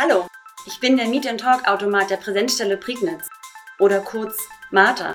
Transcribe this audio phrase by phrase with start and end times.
[0.00, 0.28] Hallo,
[0.64, 3.26] ich bin der Meet and Talk Automat der Präsenzstelle Prignitz
[3.80, 4.36] oder kurz
[4.70, 5.12] Martha.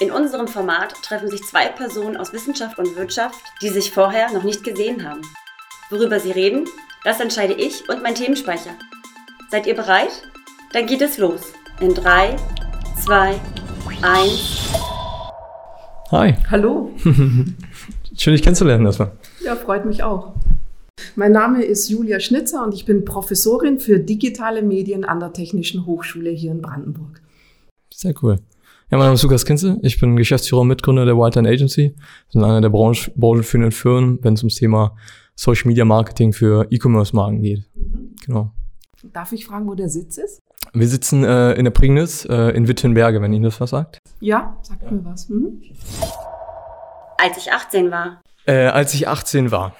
[0.00, 4.42] In unserem Format treffen sich zwei Personen aus Wissenschaft und Wirtschaft, die sich vorher noch
[4.42, 5.20] nicht gesehen haben.
[5.90, 6.66] Worüber sie reden,
[7.04, 8.70] das entscheide ich und mein Themenspeicher.
[9.50, 10.22] Seid ihr bereit?
[10.72, 11.52] Dann geht es los.
[11.80, 12.36] In 3,
[13.04, 13.38] 2,
[14.00, 14.72] 1.
[16.12, 16.34] Hi.
[16.50, 16.90] Hallo.
[17.04, 19.12] Schön, dich kennenzulernen erstmal.
[19.40, 20.32] Ja, freut mich auch.
[21.18, 25.86] Mein Name ist Julia Schnitzer und ich bin Professorin für digitale Medien an der Technischen
[25.86, 27.22] Hochschule hier in Brandenburg.
[27.90, 28.38] Sehr cool.
[28.90, 29.78] Ja, mein Name ist Lukas Kinzel.
[29.80, 31.94] Ich bin Geschäftsführer und Mitgründer der White Agency.
[31.96, 34.94] Wir sind einer der Branchen, branchenführenden Firmen, wenn es ums Thema
[35.36, 37.64] Social Media Marketing für E-Commerce-Marken geht.
[37.74, 38.14] Mhm.
[38.26, 38.52] Genau.
[39.14, 40.40] Darf ich fragen, wo der Sitz ist?
[40.74, 44.00] Wir sitzen äh, in der Prignitz äh, in Wittenberge, wenn Ihnen das was sagt.
[44.20, 44.90] Ja, sagt ja.
[44.90, 45.30] mir was.
[45.30, 45.62] Mhm.
[47.16, 48.20] Als ich 18 war.
[48.44, 49.74] Äh, als ich 18 war.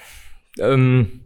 [0.58, 1.25] Ähm, äh,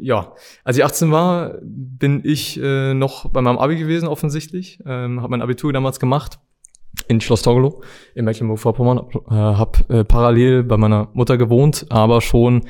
[0.00, 0.34] ja,
[0.64, 4.80] als ich 18 war, bin ich äh, noch bei meinem Abi gewesen, offensichtlich.
[4.86, 6.38] Ähm, habe mein Abitur damals gemacht
[7.08, 7.82] in Schloss Torgelow
[8.14, 8.98] in Mecklenburg-Vorpommern.
[9.30, 12.66] Äh, habe äh, parallel bei meiner Mutter gewohnt, aber schon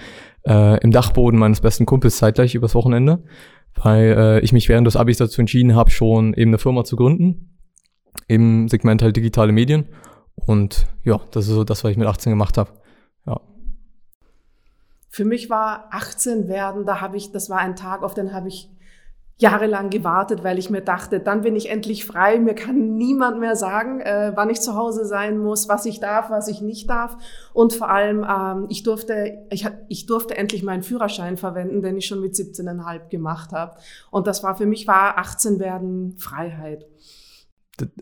[0.46, 3.24] äh, im Dachboden meines besten Kumpels zeitgleich übers Wochenende
[3.82, 6.96] weil äh, ich mich während des Abis dazu entschieden habe, schon eben eine Firma zu
[6.96, 7.58] gründen
[8.28, 9.86] im Segment halt digitale Medien.
[10.34, 12.70] Und ja, das ist so das, was ich mit 18 gemacht habe.
[13.26, 13.40] Ja.
[15.16, 18.48] Für mich war 18 werden, da habe ich, das war ein Tag, auf den habe
[18.48, 18.68] ich
[19.38, 22.38] jahrelang gewartet, weil ich mir dachte, dann bin ich endlich frei.
[22.38, 26.28] Mir kann niemand mehr sagen, äh, wann ich zu Hause sein muss, was ich darf,
[26.28, 27.16] was ich nicht darf.
[27.54, 32.04] Und vor allem, ähm, ich durfte, ich, ich durfte endlich meinen Führerschein verwenden, den ich
[32.04, 33.78] schon mit 17,5 gemacht habe.
[34.10, 36.84] Und das war für mich war 18 werden Freiheit.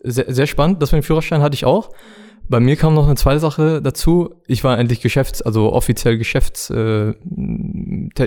[0.03, 0.81] Sehr, sehr spannend.
[0.81, 1.91] Das mit dem Führerschein hatte ich auch.
[2.47, 4.35] Bei mir kam noch eine zweite Sache dazu.
[4.45, 7.13] Ich war endlich Geschäfts-, also offiziell Geschäfts-, äh,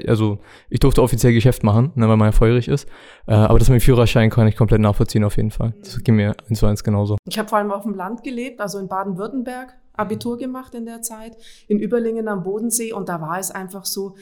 [0.07, 0.39] also
[0.71, 2.89] ich durfte offiziell Geschäft machen, ne, weil man ja feurig ist.
[3.27, 5.75] Äh, aber das mit dem Führerschein kann ich komplett nachvollziehen auf jeden Fall.
[5.81, 7.17] Das ging mir eins zu eins genauso.
[7.29, 11.03] Ich habe vor allem auf dem Land gelebt, also in Baden-Württemberg, Abitur gemacht in der
[11.03, 11.37] Zeit,
[11.69, 14.15] in Überlingen am Bodensee und da war es einfach so,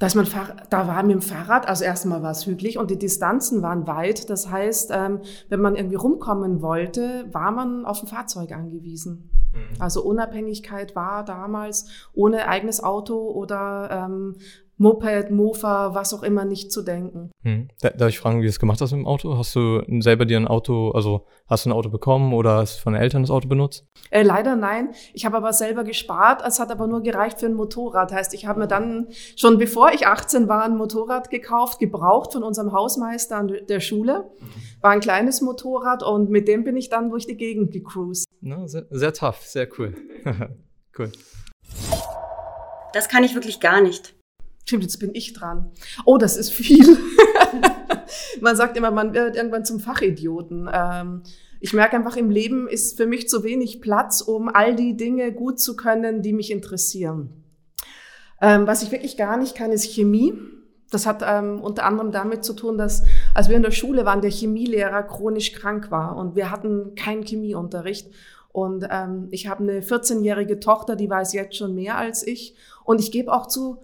[0.00, 0.26] dass man
[0.70, 4.30] da war mit dem Fahrrad, also erstmal war es hügelig und die Distanzen waren weit.
[4.30, 9.30] Das heißt, ähm, wenn man irgendwie rumkommen wollte, war man auf ein Fahrzeug angewiesen.
[9.52, 9.76] Mhm.
[9.78, 14.36] Also Unabhängigkeit war damals ohne eigenes Auto oder ähm,
[14.80, 17.30] Moped, Mofa, was auch immer nicht zu denken.
[17.42, 17.68] Hm.
[17.82, 19.36] Darf ich fragen, wie du es gemacht hast mit dem Auto?
[19.36, 22.82] Hast du selber dir ein Auto, also hast du ein Auto bekommen oder hast du
[22.84, 23.84] von den Eltern das Auto benutzt?
[24.10, 24.94] Äh, leider nein.
[25.12, 26.42] Ich habe aber selber gespart.
[26.46, 28.10] Es hat aber nur gereicht für ein Motorrad.
[28.10, 32.42] Heißt, ich habe mir dann schon bevor ich 18 war ein Motorrad gekauft, gebraucht von
[32.42, 34.30] unserem Hausmeister an der Schule.
[34.80, 38.24] War ein kleines Motorrad und mit dem bin ich dann durch die Gegend gecruised.
[38.40, 39.94] Na, sehr, sehr tough, sehr cool.
[40.98, 41.12] cool.
[42.94, 44.14] Das kann ich wirklich gar nicht.
[44.64, 45.70] Stimmt, jetzt bin ich dran.
[46.04, 46.96] Oh, das ist viel.
[48.40, 50.68] man sagt immer, man wird irgendwann zum Fachidioten.
[50.72, 51.22] Ähm,
[51.60, 55.32] ich merke einfach, im Leben ist für mich zu wenig Platz, um all die Dinge
[55.32, 57.44] gut zu können, die mich interessieren.
[58.40, 60.32] Ähm, was ich wirklich gar nicht kann, ist Chemie.
[60.90, 63.04] Das hat ähm, unter anderem damit zu tun, dass
[63.34, 67.24] als wir in der Schule waren, der Chemielehrer chronisch krank war und wir hatten keinen
[67.24, 68.10] Chemieunterricht.
[68.52, 72.56] Und ähm, ich habe eine 14-jährige Tochter, die weiß jetzt schon mehr als ich.
[72.84, 73.82] Und ich gebe auch zu,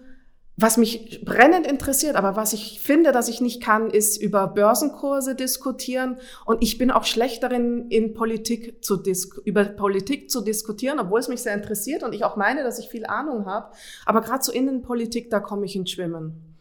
[0.59, 5.35] was mich brennend interessiert, aber was ich finde, dass ich nicht kann, ist über Börsenkurse
[5.35, 6.17] diskutieren.
[6.47, 9.03] Und ich bin auch schlecht darin, in Politik zu
[9.45, 12.89] über Politik zu diskutieren, obwohl es mich sehr interessiert und ich auch meine, dass ich
[12.89, 13.75] viel Ahnung habe.
[14.07, 16.57] Aber gerade so Innenpolitik, da komme ich ins Schwimmen.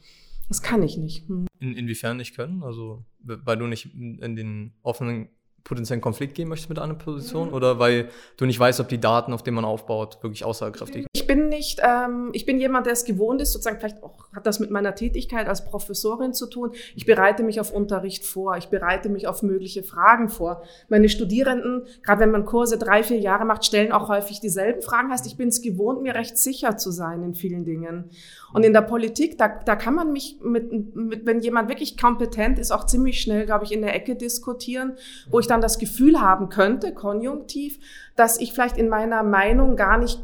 [0.50, 1.28] Das kann ich nicht.
[1.28, 1.48] Hm.
[1.60, 2.64] In, inwiefern nicht können?
[2.64, 5.30] Also, weil du nicht in den offenen
[5.66, 9.34] potenziellen Konflikt gehen möchtest mit einer Position oder weil du nicht weißt, ob die Daten,
[9.34, 11.08] auf denen man aufbaut, wirklich aussagekräftig sind?
[11.12, 14.46] Ich bin nicht, ähm, ich bin jemand, der es gewohnt ist, sozusagen vielleicht auch hat
[14.46, 16.72] das mit meiner Tätigkeit als Professorin zu tun.
[16.96, 20.62] Ich bereite mich auf Unterricht vor, ich bereite mich auf mögliche Fragen vor.
[20.90, 25.12] Meine Studierenden, gerade wenn man Kurse drei, vier Jahre macht, stellen auch häufig dieselben Fragen.
[25.12, 28.10] Heißt, ich bin es gewohnt, mir recht sicher zu sein in vielen Dingen.
[28.54, 32.60] Und in der Politik, da, da kann man mich mit, mit, wenn jemand wirklich kompetent
[32.60, 34.94] ist, auch ziemlich schnell, glaube ich, in der Ecke diskutieren,
[35.30, 37.80] wo ich dann das Gefühl haben könnte, konjunktiv,
[38.16, 40.24] dass ich vielleicht in meiner Meinung gar nicht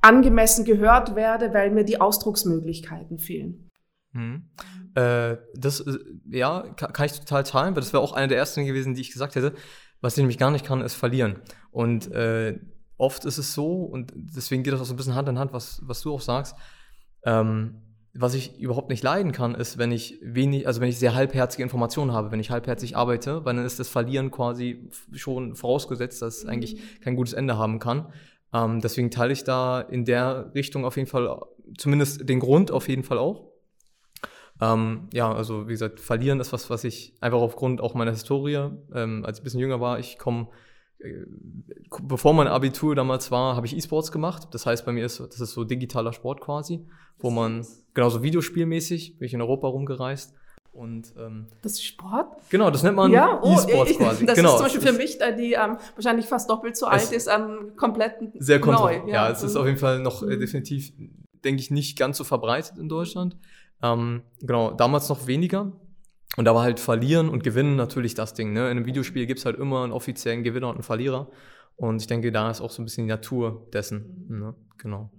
[0.00, 3.68] angemessen gehört werde, weil mir die Ausdrucksmöglichkeiten fehlen.
[4.12, 4.48] Mhm.
[4.94, 5.98] Äh, das, äh,
[6.30, 9.00] ja, kann, kann, ich total teilen, weil das wäre auch eine der ersten gewesen, die
[9.00, 9.54] ich gesagt hätte.
[10.00, 11.40] Was ich nämlich gar nicht kann, ist verlieren.
[11.70, 12.58] Und äh,
[12.96, 15.52] oft ist es so, und deswegen geht das auch so ein bisschen Hand in Hand,
[15.52, 16.54] was, was du auch sagst,
[17.24, 17.82] ähm,
[18.20, 21.62] was ich überhaupt nicht leiden kann, ist, wenn ich wenig, also wenn ich sehr halbherzige
[21.62, 26.38] Informationen habe, wenn ich halbherzig arbeite, weil dann ist das Verlieren quasi schon vorausgesetzt, dass
[26.38, 28.12] es eigentlich kein gutes Ende haben kann.
[28.52, 31.40] Ähm, deswegen teile ich da in der Richtung auf jeden Fall,
[31.76, 33.52] zumindest den Grund auf jeden Fall auch.
[34.60, 38.68] Ähm, ja, also wie gesagt, verlieren ist was, was ich einfach aufgrund auch meiner Historie,
[38.94, 40.48] ähm, als ich ein bisschen jünger war, ich komme
[42.02, 44.48] bevor mein Abitur damals war, habe ich E-Sports gemacht.
[44.52, 46.86] Das heißt, bei mir ist das ist so digitaler Sport quasi,
[47.18, 50.34] wo man genauso Videospielmäßig bin ich in Europa rumgereist.
[50.72, 52.36] Und, ähm, das ist Sport?
[52.50, 54.26] Genau, das nennt man ja, oh, E-Sports quasi.
[54.26, 57.26] Das genau, ist zum Beispiel für mich, die ähm, wahrscheinlich fast doppelt so alt ist,
[57.26, 59.00] ähm, komplett sehr neu.
[59.06, 60.40] Ja, ja, es ist auf jeden Fall noch äh, mhm.
[60.40, 60.92] definitiv,
[61.44, 63.36] denke ich, nicht ganz so verbreitet in Deutschland.
[63.82, 65.72] Ähm, genau, damals noch weniger.
[66.36, 68.52] Und da war halt Verlieren und Gewinnen natürlich das Ding.
[68.52, 68.70] Ne?
[68.70, 71.30] In einem Videospiel gibt es halt immer einen offiziellen Gewinner und einen Verlierer.
[71.76, 74.26] Und ich denke, da ist auch so ein bisschen die Natur dessen.
[74.28, 74.54] Ne?
[74.78, 75.10] Genau.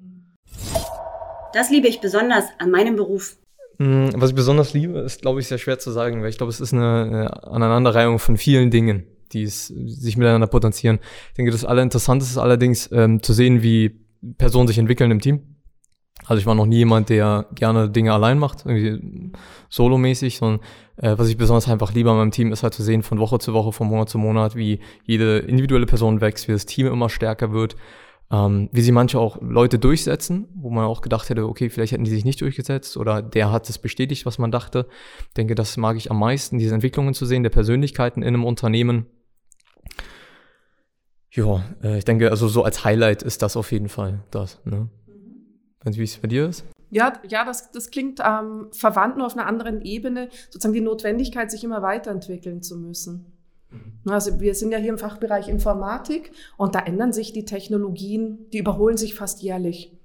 [1.54, 3.38] Das liebe ich besonders an meinem Beruf.
[3.80, 6.52] Hm, was ich besonders liebe, ist, glaube ich, sehr schwer zu sagen, weil ich glaube,
[6.52, 11.00] es ist eine, eine Aneinanderreihung von vielen Dingen, die es, sich miteinander potenzieren.
[11.30, 14.06] Ich denke, das Allerinteressanteste ist allerdings ähm, zu sehen, wie
[14.38, 15.56] Personen sich entwickeln im Team.
[16.30, 19.32] Also ich war noch nie jemand, der gerne Dinge allein macht, irgendwie
[19.68, 20.60] solomäßig, sondern
[20.98, 23.40] äh, was ich besonders einfach lieber an meinem Team ist halt zu sehen, von Woche
[23.40, 27.10] zu Woche, von Monat zu Monat, wie jede individuelle Person wächst, wie das Team immer
[27.10, 27.78] stärker wird,
[28.30, 32.04] ähm, wie sie manche auch Leute durchsetzen, wo man auch gedacht hätte, okay, vielleicht hätten
[32.04, 34.86] die sich nicht durchgesetzt oder der hat es bestätigt, was man dachte.
[35.30, 38.46] Ich denke, das mag ich am meisten, diese Entwicklungen zu sehen, der Persönlichkeiten in einem
[38.46, 39.08] Unternehmen.
[41.32, 44.64] Ja, äh, ich denke, also so als Highlight ist das auf jeden Fall das.
[44.64, 44.90] Ne?
[45.84, 46.66] Wie es bei dir ist?
[46.92, 51.52] Ja, ja, das, das klingt ähm, verwandt nur auf einer anderen Ebene, sozusagen die Notwendigkeit,
[51.52, 53.32] sich immer weiterentwickeln zu müssen.
[53.70, 54.12] Mhm.
[54.12, 58.58] Also wir sind ja hier im Fachbereich Informatik und da ändern sich die Technologien, die
[58.58, 59.99] überholen sich fast jährlich.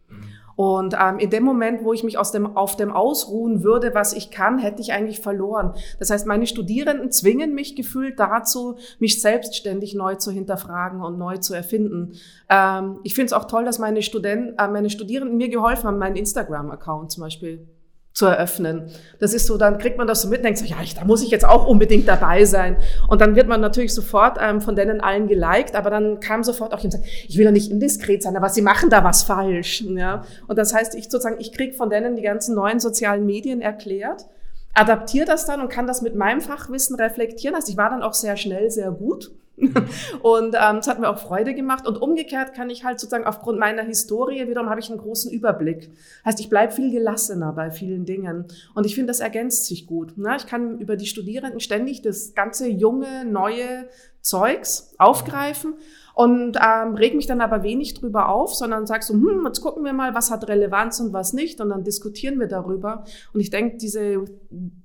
[0.57, 4.13] Und ähm, in dem Moment, wo ich mich aus dem, auf dem ausruhen würde, was
[4.13, 5.75] ich kann, hätte ich eigentlich verloren.
[5.99, 11.39] Das heißt, meine Studierenden zwingen mich gefühlt dazu, mich selbstständig neu zu hinterfragen und neu
[11.39, 12.13] zu erfinden.
[12.49, 15.99] Ähm, ich finde es auch toll, dass meine, Studenten, äh, meine Studierenden mir geholfen haben,
[15.99, 17.67] meinen Instagram-Account zum Beispiel
[18.15, 18.91] zu eröffnen.
[19.19, 21.05] Das ist so, dann kriegt man das so mit und denkt so, ja, ich, da
[21.05, 22.77] muss ich jetzt auch unbedingt dabei sein.
[23.09, 26.73] Und dann wird man natürlich sofort ähm, von denen allen geliked, aber dann kam sofort
[26.73, 29.83] auch jemand, ich will ja nicht indiskret sein, aber sie machen da was falsch.
[29.83, 30.23] Ja?
[30.47, 34.27] Und das heißt, ich sozusagen, ich krieg von denen die ganzen neuen sozialen Medien erklärt,
[34.75, 37.57] adaptiere das dann und kann das mit meinem Fachwissen reflektieren.
[37.57, 39.33] Also ich war dann auch sehr schnell, sehr gut
[40.23, 41.87] und ähm, es hat mir auch Freude gemacht.
[41.87, 45.91] Und umgekehrt kann ich halt sozusagen aufgrund meiner Historie wiederum habe ich einen großen Überblick.
[46.25, 48.47] Heißt, ich bleibe viel gelassener bei vielen Dingen.
[48.75, 50.17] Und ich finde, das ergänzt sich gut.
[50.19, 50.35] Ne?
[50.37, 53.89] Ich kann über die Studierenden ständig das ganze junge, neue
[54.21, 55.75] Zeugs aufgreifen
[56.15, 59.85] und ähm, reg mich dann aber wenig drüber auf, sondern sag so, hm, jetzt gucken
[59.85, 61.61] wir mal, was hat Relevanz und was nicht.
[61.61, 63.05] Und dann diskutieren wir darüber.
[63.33, 64.25] Und ich denke, diese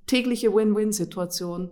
[0.07, 1.69] tägliche Win-Win-Situation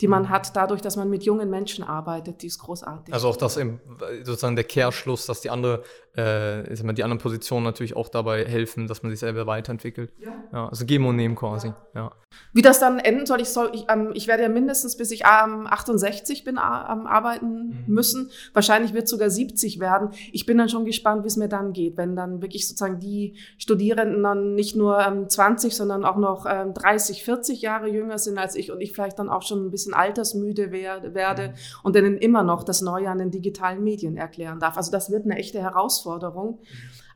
[0.00, 0.28] die man mhm.
[0.28, 3.12] hat, dadurch, dass man mit jungen Menschen arbeitet, die ist großartig.
[3.12, 3.80] Also auch das eben
[4.22, 5.82] sozusagen der Kehrschluss, dass die andere,
[6.14, 10.12] äh, die anderen Positionen natürlich auch dabei helfen, dass man sich selber weiterentwickelt.
[10.18, 10.32] Ja.
[10.52, 11.72] ja also geben und nehmen quasi.
[11.94, 12.12] Ja.
[12.52, 15.22] Wie das dann enden soll, ich soll, ich, ähm, ich werde ja mindestens bis ich
[15.22, 17.94] ähm, 68 bin am arbeiten mhm.
[17.94, 18.30] müssen.
[18.52, 20.10] Wahrscheinlich wird es sogar 70 werden.
[20.32, 23.36] Ich bin dann schon gespannt, wie es mir dann geht, wenn dann wirklich sozusagen die
[23.58, 28.38] Studierenden dann nicht nur ähm, 20, sondern auch noch ähm, 30, 40 Jahre jünger sind
[28.38, 31.54] als ich und ich vielleicht dann auch schon ein bisschen bisschen altersmüde werde mhm.
[31.82, 34.76] und denen immer noch das Neue an den digitalen Medien erklären darf.
[34.76, 36.60] Also das wird eine echte Herausforderung.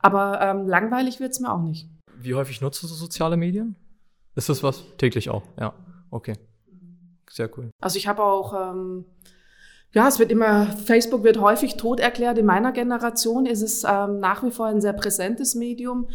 [0.01, 1.89] Aber ähm, langweilig wird es mir auch nicht.
[2.21, 3.77] Wie häufig nutzt du soziale Medien?
[4.35, 4.83] Ist das was?
[4.97, 5.75] Täglich auch, ja.
[6.11, 6.35] Okay.
[7.31, 7.71] Sehr cool.
[7.81, 9.05] Also ich habe auch, ähm,
[9.93, 12.39] ja, es wird immer, Facebook wird häufig tot erklärt.
[12.39, 16.09] In meiner Generation ist es ähm, nach wie vor ein sehr präsentes Medium.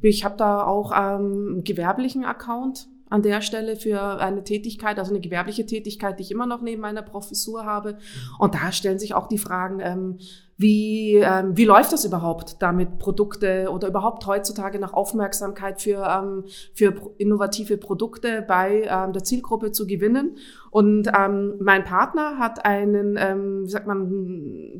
[0.00, 5.10] Ich habe da auch ähm, einen gewerblichen Account an der Stelle für eine Tätigkeit, also
[5.10, 7.98] eine gewerbliche Tätigkeit, die ich immer noch neben meiner Professur habe.
[8.38, 10.18] Und da stellen sich auch die Fragen, ähm,
[10.56, 16.44] wie, ähm, wie läuft das überhaupt, damit Produkte oder überhaupt heutzutage nach Aufmerksamkeit für, ähm,
[16.74, 20.36] für innovative Produkte bei ähm, der Zielgruppe zu gewinnen?
[20.74, 24.10] Und ähm, mein Partner hat einen, ähm, wie sagt man,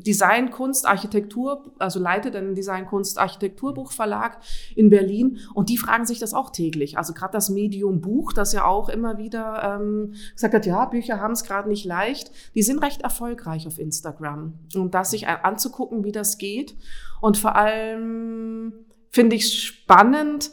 [0.01, 4.39] Design, Kunst, Architektur, also leitet einen Design, Kunst, Architekturbuchverlag
[4.75, 5.37] in Berlin.
[5.53, 6.97] Und die fragen sich das auch täglich.
[6.97, 11.21] Also gerade das Medium Buch, das ja auch immer wieder ähm, gesagt hat, ja, Bücher
[11.21, 12.29] haben es gerade nicht leicht.
[12.55, 14.55] Die sind recht erfolgreich auf Instagram.
[14.75, 16.75] Und das sich anzugucken, wie das geht.
[17.21, 18.73] Und vor allem
[19.11, 20.51] finde ich spannend,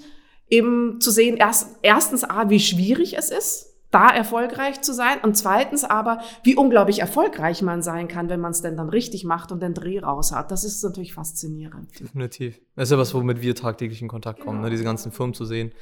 [0.49, 5.37] eben zu sehen, erst, erstens, A, wie schwierig es ist, da erfolgreich zu sein und
[5.37, 9.53] zweitens aber, wie unglaublich erfolgreich man sein kann, wenn man es denn dann richtig macht
[9.53, 10.51] und den Dreh raus hat.
[10.51, 12.01] Das ist natürlich faszinierend.
[12.01, 12.61] Definitiv.
[12.75, 14.65] Das ist ja was, womit wir tagtäglich in Kontakt kommen, genau.
[14.65, 14.71] ne?
[14.71, 15.73] diese ganzen Firmen zu sehen,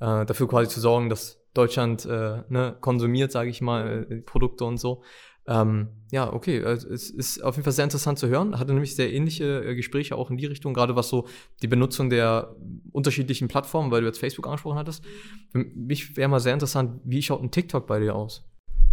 [0.00, 4.64] äh, dafür quasi zu sorgen, dass Deutschland äh, ne, konsumiert, sage ich mal, äh, Produkte
[4.64, 5.02] und so.
[5.46, 8.58] Ähm, ja, okay, also es ist auf jeden Fall sehr interessant zu hören.
[8.58, 11.26] Hatte nämlich sehr ähnliche äh, Gespräche auch in die Richtung, gerade was so
[11.62, 12.54] die Benutzung der
[12.92, 15.04] unterschiedlichen Plattformen, weil du jetzt Facebook angesprochen hattest.
[15.50, 18.44] Für mich wäre mal sehr interessant, wie schaut ein TikTok bei dir aus?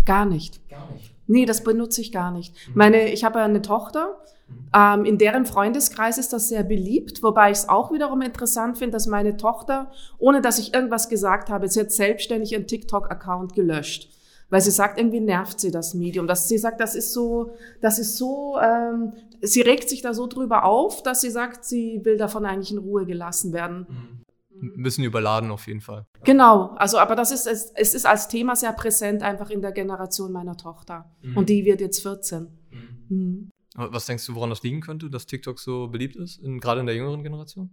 [0.05, 0.67] Gar nicht.
[0.69, 1.13] Gar nicht.
[1.25, 2.53] Nee, das benutze ich gar nicht.
[2.69, 2.73] Mhm.
[2.75, 4.69] Meine, ich habe eine Tochter, mhm.
[4.73, 8.93] ähm, in deren Freundeskreis ist das sehr beliebt, wobei ich es auch wiederum interessant finde,
[8.93, 14.16] dass meine Tochter, ohne dass ich irgendwas gesagt habe, sie hat selbstständig ihren TikTok-Account gelöscht
[14.49, 16.27] weil sie sagt, irgendwie nervt sie das Medium.
[16.27, 17.51] Dass sie sagt, das ist so,
[17.81, 22.01] das ist so, ähm, sie regt sich da so drüber auf, dass sie sagt, sie
[22.03, 23.87] will davon eigentlich in Ruhe gelassen werden.
[23.89, 24.23] Mhm.
[24.59, 26.07] Ein bisschen überladen auf jeden Fall.
[26.23, 29.71] Genau, also aber das ist es, es ist als Thema sehr präsent einfach in der
[29.71, 31.37] Generation meiner Tochter mhm.
[31.37, 32.47] und die wird jetzt 14.
[32.71, 33.05] Mhm.
[33.09, 33.49] mhm.
[33.79, 36.87] Was denkst du, woran das liegen könnte, dass TikTok so beliebt ist, in, gerade in
[36.87, 37.69] der jüngeren Generation?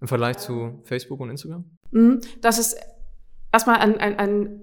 [0.00, 1.66] Im Vergleich zu Facebook und Instagram?
[1.90, 2.22] Mhm.
[2.40, 2.74] Das ist
[3.52, 4.62] erstmal ein, ein, ein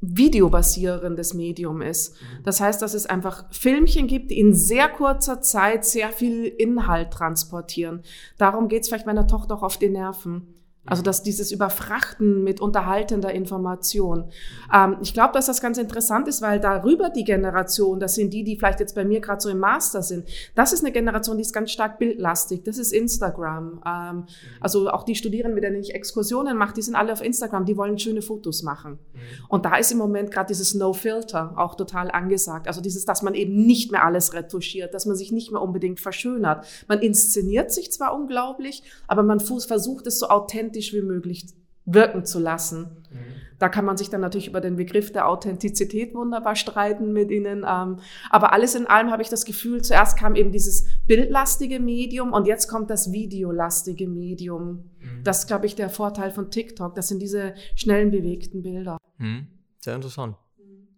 [0.00, 2.14] videobasierendes Medium ist.
[2.14, 2.44] Mhm.
[2.44, 7.12] Das heißt, dass es einfach Filmchen gibt, die in sehr kurzer Zeit sehr viel Inhalt
[7.12, 8.02] transportieren.
[8.36, 10.57] Darum geht es vielleicht meiner Tochter auch auf die Nerven.
[10.88, 14.30] Also dass dieses Überfrachten mit unterhaltender Information.
[14.74, 18.44] Ähm, ich glaube, dass das ganz interessant ist, weil darüber die Generation, das sind die,
[18.44, 21.42] die vielleicht jetzt bei mir gerade so im Master sind, das ist eine Generation, die
[21.42, 22.64] ist ganz stark bildlastig.
[22.64, 23.82] Das ist Instagram.
[23.86, 24.24] Ähm,
[24.60, 27.76] also auch die Studierenden, mit denen ich Exkursionen mache, die sind alle auf Instagram, die
[27.76, 28.92] wollen schöne Fotos machen.
[28.92, 29.18] Mhm.
[29.48, 32.66] Und da ist im Moment gerade dieses No-Filter auch total angesagt.
[32.66, 36.00] Also dieses, dass man eben nicht mehr alles retuschiert, dass man sich nicht mehr unbedingt
[36.00, 36.66] verschönert.
[36.86, 41.46] Man inszeniert sich zwar unglaublich, aber man versucht es so authentisch authentisch wie möglich
[41.84, 43.04] wirken zu lassen.
[43.10, 43.18] Mhm.
[43.58, 47.64] Da kann man sich dann natürlich über den Begriff der Authentizität wunderbar streiten mit ihnen.
[47.66, 47.98] Ähm,
[48.30, 52.46] aber alles in allem habe ich das Gefühl, zuerst kam eben dieses bildlastige Medium und
[52.46, 54.90] jetzt kommt das videolastige Medium.
[55.00, 55.24] Mhm.
[55.24, 56.94] Das ist, glaube ich, der Vorteil von TikTok.
[56.94, 58.98] Das sind diese schnellen, bewegten Bilder.
[59.16, 59.48] Mhm.
[59.80, 60.36] Sehr interessant.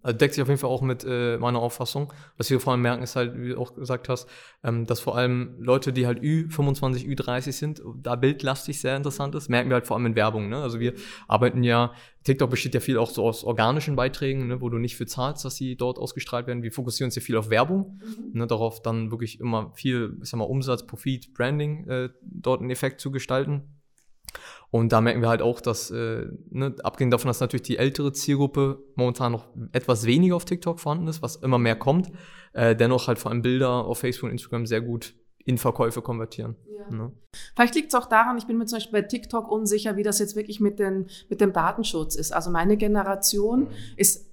[0.03, 2.13] Also deckt sich auf jeden Fall auch mit äh, meiner Auffassung.
[2.37, 4.29] Was wir vor allem merken, ist halt, wie du auch gesagt hast,
[4.65, 9.49] ähm, dass vor allem Leute, die halt Ü25, Ü30 sind, da bildlastig sehr interessant ist,
[9.49, 10.49] merken wir halt vor allem in Werbung.
[10.49, 10.57] Ne?
[10.57, 10.95] Also wir
[11.29, 11.93] arbeiten ja,
[12.25, 15.45] TikTok besteht ja viel auch so aus organischen Beiträgen, ne, wo du nicht für zahlst,
[15.45, 16.63] dass sie dort ausgestrahlt werden.
[16.63, 18.39] Wir fokussieren uns ja viel auf Werbung, mhm.
[18.39, 22.71] ne, darauf dann wirklich immer viel, ich sag mal, Umsatz, Profit, Branding äh, dort einen
[22.71, 23.80] Effekt zu gestalten.
[24.71, 28.13] Und da merken wir halt auch, dass, äh, ne, abgesehen davon, dass natürlich die ältere
[28.13, 32.11] Zielgruppe momentan noch etwas weniger auf TikTok vorhanden ist, was immer mehr kommt,
[32.53, 36.55] äh, dennoch halt vor allem Bilder auf Facebook und Instagram sehr gut in Verkäufe konvertieren.
[36.79, 36.97] Ja.
[36.97, 37.13] Ne?
[37.57, 40.21] Vielleicht liegt es auch daran, ich bin mir zum Beispiel bei TikTok unsicher, wie das
[40.21, 42.33] jetzt wirklich mit, den, mit dem Datenschutz ist.
[42.33, 43.69] Also meine Generation mhm.
[43.97, 44.31] ist,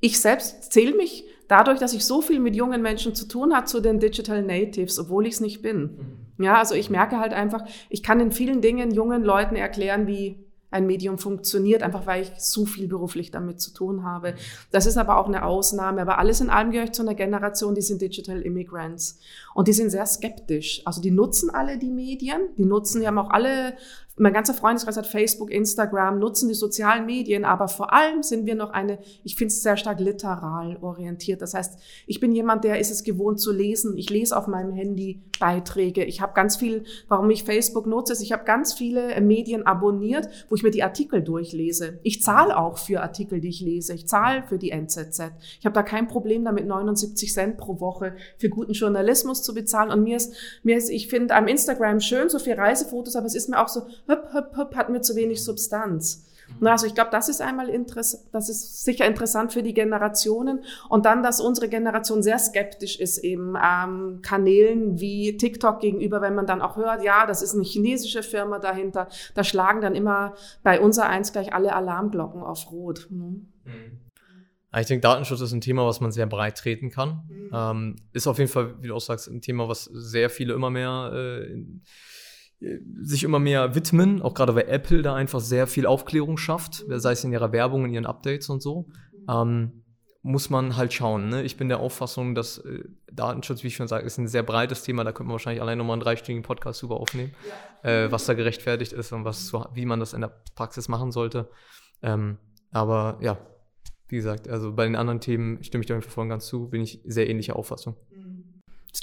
[0.00, 3.66] ich selbst zähle mich dadurch, dass ich so viel mit jungen Menschen zu tun habe,
[3.66, 5.80] zu den Digital Natives, obwohl ich es nicht bin.
[5.80, 6.19] Mhm.
[6.40, 10.38] Ja, also ich merke halt einfach, ich kann in vielen Dingen jungen Leuten erklären, wie
[10.70, 14.34] ein Medium funktioniert, einfach weil ich so viel beruflich damit zu tun habe.
[14.70, 16.00] Das ist aber auch eine Ausnahme.
[16.00, 19.18] Aber alles in allem gehöre ich zu einer Generation, die sind Digital Immigrants.
[19.54, 20.82] Und die sind sehr skeptisch.
[20.84, 23.74] Also die nutzen alle die Medien, die nutzen, die haben auch alle
[24.20, 28.54] mein ganzer Freundeskreis hat Facebook, Instagram, nutzen die sozialen Medien, aber vor allem sind wir
[28.54, 31.40] noch eine, ich finde es sehr stark literal orientiert.
[31.40, 33.96] Das heißt, ich bin jemand, der ist es gewohnt zu lesen.
[33.96, 36.04] Ich lese auf meinem Handy Beiträge.
[36.04, 40.28] Ich habe ganz viel, warum ich Facebook nutze, ist, ich habe ganz viele Medien abonniert,
[40.50, 41.98] wo ich mir die Artikel durchlese.
[42.02, 43.94] Ich zahle auch für Artikel, die ich lese.
[43.94, 45.32] Ich zahle für die NZZ.
[45.58, 49.90] Ich habe da kein Problem damit, 79 Cent pro Woche für guten Journalismus zu bezahlen.
[49.90, 53.34] Und mir ist, mir ist, ich finde am Instagram schön so viel Reisefotos, aber es
[53.34, 56.26] ist mir auch so, hüpp, hüpp, hüpp, hat mir zu wenig Substanz.
[56.62, 60.64] Also ich glaube, das ist einmal interessant, das ist sicher interessant für die Generationen.
[60.88, 66.34] Und dann, dass unsere Generation sehr skeptisch ist eben ähm, Kanälen wie TikTok gegenüber, wenn
[66.34, 70.34] man dann auch hört, ja, das ist eine chinesische Firma dahinter, da schlagen dann immer
[70.62, 73.06] bei unser eins gleich alle Alarmglocken auf Rot.
[73.10, 73.46] Mhm.
[74.78, 77.28] Ich denke, Datenschutz ist ein Thema, was man sehr breit treten kann.
[77.28, 77.50] Mhm.
[77.52, 80.70] Ähm, ist auf jeden Fall, wie du auch sagst, ein Thema, was sehr viele immer
[80.70, 81.64] mehr äh,
[83.02, 87.12] sich immer mehr widmen, auch gerade weil Apple da einfach sehr viel Aufklärung schafft, sei
[87.12, 88.88] es in ihrer Werbung, in ihren Updates und so,
[89.28, 89.84] ähm,
[90.22, 91.30] muss man halt schauen.
[91.30, 91.42] Ne?
[91.42, 94.82] Ich bin der Auffassung, dass äh, Datenschutz, wie ich schon sage, ist ein sehr breites
[94.82, 95.02] Thema.
[95.02, 97.32] Da könnte man wahrscheinlich allein nochmal einen dreistündigen Podcast über aufnehmen,
[97.82, 97.90] ja.
[97.90, 101.48] äh, was da gerechtfertigt ist und was wie man das in der Praxis machen sollte.
[102.02, 102.36] Ähm,
[102.70, 103.38] aber ja,
[104.08, 107.00] wie gesagt, also bei den anderen Themen stimme ich da voll ganz zu, bin ich
[107.06, 107.96] sehr ähnlicher Auffassung.
[108.10, 108.19] Das,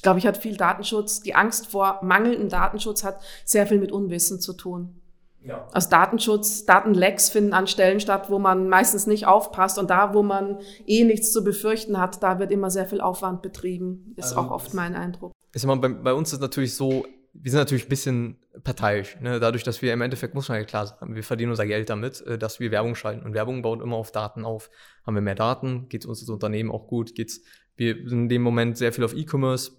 [0.01, 1.21] glaube ich, hat viel Datenschutz.
[1.21, 5.01] Die Angst vor mangelndem Datenschutz hat sehr viel mit Unwissen zu tun.
[5.43, 5.65] Ja.
[5.71, 10.21] Also Datenschutz, Datenlecks finden an Stellen statt, wo man meistens nicht aufpasst und da, wo
[10.21, 14.13] man eh nichts zu befürchten hat, da wird immer sehr viel Aufwand betrieben.
[14.17, 15.31] Ist also, auch oft mein Eindruck.
[15.53, 19.17] Ist immer, bei, bei uns ist natürlich so, wir sind natürlich ein bisschen parteiisch.
[19.21, 19.39] Ne?
[19.39, 22.21] Dadurch, dass wir im Endeffekt, muss man ja klar sagen, wir verdienen unser Geld damit,
[22.21, 23.25] äh, dass wir Werbung schalten.
[23.25, 24.69] Und Werbung baut immer auf Daten auf.
[25.05, 27.41] Haben wir mehr Daten, geht es uns als Unternehmen auch gut, geht's,
[27.77, 29.71] wir sind in dem Moment sehr viel auf E-Commerce,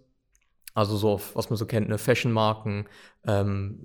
[0.75, 2.87] also so auf, was man so kennt, ne, Fashion-Marken,
[3.27, 3.79] ähm,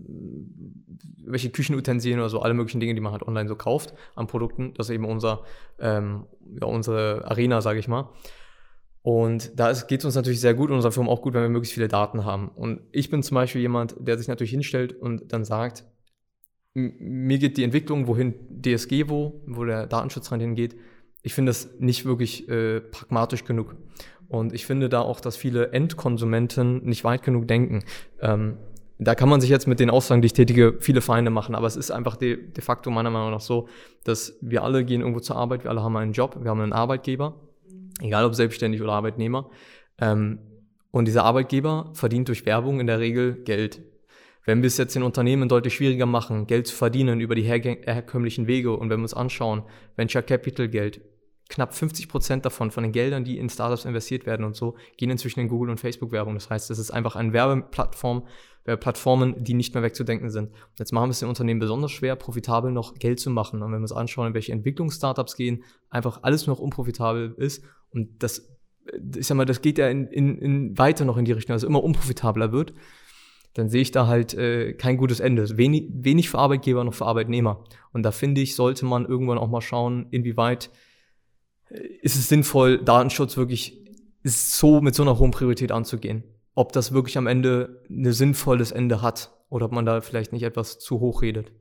[1.25, 4.73] welche Küchenutensilien oder so, alle möglichen Dinge, die man halt online so kauft an Produkten.
[4.75, 5.43] Das ist eben unser,
[5.79, 6.25] ähm,
[6.61, 8.09] ja, unsere Arena, sage ich mal.
[9.01, 11.49] Und da geht es uns natürlich sehr gut und unserer Firma auch gut, wenn wir
[11.49, 12.47] möglichst viele Daten haben.
[12.49, 15.83] Und ich bin zum Beispiel jemand, der sich natürlich hinstellt und dann sagt,
[16.73, 20.75] mir geht die Entwicklung, wohin DSG wo, wo der Datenschutz dran hingeht,
[21.23, 23.75] ich finde das nicht wirklich äh, pragmatisch genug.
[24.27, 27.83] Und ich finde da auch, dass viele Endkonsumenten nicht weit genug denken.
[28.19, 28.57] Ähm,
[28.99, 31.55] da kann man sich jetzt mit den Aussagen, die ich tätige, viele Feinde machen.
[31.55, 33.67] Aber es ist einfach de, de facto meiner Meinung nach so,
[34.03, 36.73] dass wir alle gehen irgendwo zur Arbeit, wir alle haben einen Job, wir haben einen
[36.73, 37.35] Arbeitgeber,
[38.01, 39.49] egal ob selbstständig oder Arbeitnehmer.
[39.99, 40.39] Ähm,
[40.91, 43.81] und dieser Arbeitgeber verdient durch Werbung in der Regel Geld.
[44.45, 48.45] Wenn wir es jetzt den Unternehmen deutlich schwieriger machen, Geld zu verdienen über die herkömmlichen
[48.45, 49.63] Wege und wenn wir uns anschauen,
[49.95, 51.01] Venture Capital Geld,
[51.49, 55.09] knapp 50 Prozent davon, von den Geldern, die in Startups investiert werden und so, gehen
[55.09, 56.33] inzwischen in Google und Facebook Werbung.
[56.35, 58.23] Das heißt, es ist einfach eine Werbeplattform,
[58.63, 60.51] Plattformen, die nicht mehr wegzudenken sind.
[60.79, 63.61] Jetzt machen wir es den Unternehmen besonders schwer, profitabel noch Geld zu machen.
[63.61, 67.63] Und wenn wir uns anschauen, in welche Entwicklungsstartups gehen, einfach alles noch unprofitabel ist.
[67.89, 68.49] Und das,
[69.17, 71.67] ich sag mal, das geht ja in, in, in weiter noch in die Richtung, also
[71.67, 72.73] immer unprofitabler wird.
[73.53, 75.57] Dann sehe ich da halt äh, kein gutes Ende.
[75.57, 77.65] Wenig, wenig für Arbeitgeber noch für Arbeitnehmer.
[77.91, 80.71] Und da finde ich, sollte man irgendwann auch mal schauen, inwieweit
[81.69, 83.83] ist es sinnvoll, Datenschutz wirklich
[84.23, 86.23] so mit so einer hohen Priorität anzugehen.
[86.55, 90.43] Ob das wirklich am Ende ein sinnvolles Ende hat oder ob man da vielleicht nicht
[90.43, 91.51] etwas zu hoch redet.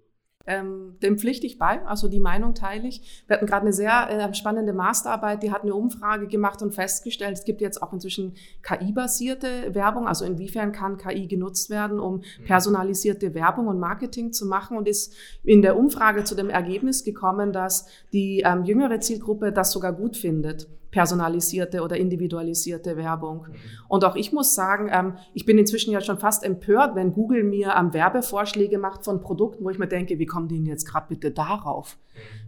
[0.47, 3.25] Ähm, dem pflichte ich bei, also die Meinung teile ich.
[3.27, 7.39] Wir hatten gerade eine sehr äh, spannende Masterarbeit, die hat eine Umfrage gemacht und festgestellt,
[7.39, 12.45] es gibt jetzt auch inzwischen KI-basierte Werbung, also inwiefern kann KI genutzt werden, um mhm.
[12.45, 17.53] personalisierte Werbung und Marketing zu machen und ist in der Umfrage zu dem Ergebnis gekommen,
[17.53, 23.47] dass die ähm, jüngere Zielgruppe das sogar gut findet personalisierte oder individualisierte Werbung.
[23.49, 23.55] Mhm.
[23.89, 27.43] Und auch ich muss sagen, ähm, ich bin inzwischen ja schon fast empört, wenn Google
[27.43, 30.87] mir ähm, Werbevorschläge macht von Produkten, wo ich mir denke, wie kommen die denn jetzt
[30.87, 31.97] gerade bitte darauf?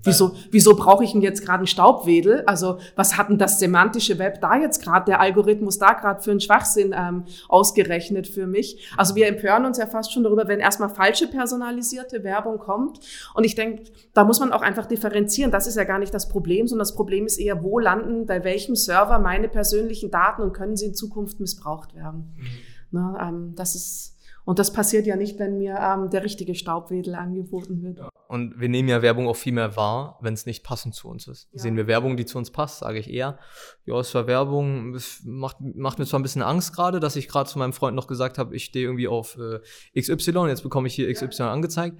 [0.02, 2.42] Wieso, wieso brauche ich denn jetzt gerade einen Staubwedel?
[2.44, 6.30] Also was hat denn das semantische Web da jetzt gerade, der Algorithmus da gerade für
[6.30, 8.86] einen Schwachsinn ähm, ausgerechnet für mich?
[8.98, 13.00] Also wir empören uns ja fast schon darüber, wenn erstmal falsche personalisierte Werbung kommt.
[13.32, 15.50] Und ich denke, da muss man auch einfach differenzieren.
[15.50, 18.44] Das ist ja gar nicht das Problem, sondern das Problem ist eher, wo landen bei
[18.44, 22.34] welchem Server meine persönlichen Daten und können sie in Zukunft missbraucht werden.
[22.36, 22.46] Mhm.
[22.90, 24.10] Na, ähm, das ist
[24.46, 27.98] und das passiert ja nicht, wenn mir ähm, der richtige Staubwedel angeboten wird.
[27.98, 28.10] Ja.
[28.28, 31.26] Und wir nehmen ja Werbung auch viel mehr wahr, wenn es nicht passend zu uns
[31.28, 31.48] ist.
[31.52, 31.60] Ja.
[31.60, 33.38] Sehen wir Werbung, die zu uns passt, sage ich eher,
[33.86, 37.26] ja, es war Werbung, es macht, macht mir zwar ein bisschen Angst gerade, dass ich
[37.26, 39.60] gerade zu meinem Freund noch gesagt habe, ich stehe irgendwie auf äh,
[39.98, 41.52] XY, jetzt bekomme ich hier XY ja.
[41.52, 41.98] angezeigt,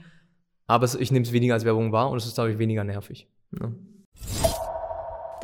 [0.66, 3.26] aber es, ich nehme es weniger als Werbung wahr und es ist dadurch weniger nervig.
[3.58, 3.72] Ja.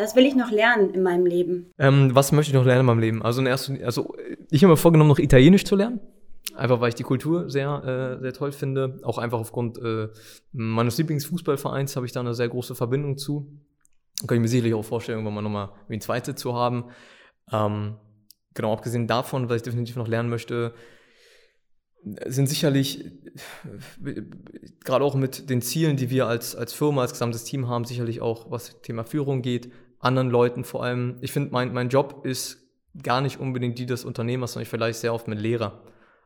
[0.01, 1.71] Das will ich noch lernen in meinem Leben.
[1.79, 3.23] Ähm, was möchte ich noch lernen in meinem Leben?
[3.23, 4.15] Also, in erster, also
[4.51, 6.01] ich habe mir vorgenommen, noch Italienisch zu lernen.
[6.55, 8.99] Einfach weil ich die Kultur sehr, äh, sehr toll finde.
[9.03, 10.09] Auch einfach aufgrund äh,
[10.53, 13.61] meines Lieblingsfußballvereins habe ich da eine sehr große Verbindung zu.
[14.27, 16.87] Kann ich mir sicherlich auch vorstellen, irgendwann mal nochmal ein zweites zu haben.
[17.53, 17.97] Ähm,
[18.55, 20.73] genau, abgesehen davon, was ich definitiv noch lernen möchte,
[22.27, 23.05] sind sicherlich,
[24.83, 28.23] gerade auch mit den Zielen, die wir als, als Firma, als gesamtes Team haben, sicherlich
[28.23, 31.17] auch, was Thema Führung geht, anderen Leuten vor allem.
[31.21, 32.59] Ich finde, mein, mein Job ist
[33.03, 35.83] gar nicht unbedingt die des Unternehmers, sondern ich vielleicht sehr oft mit Lehrer.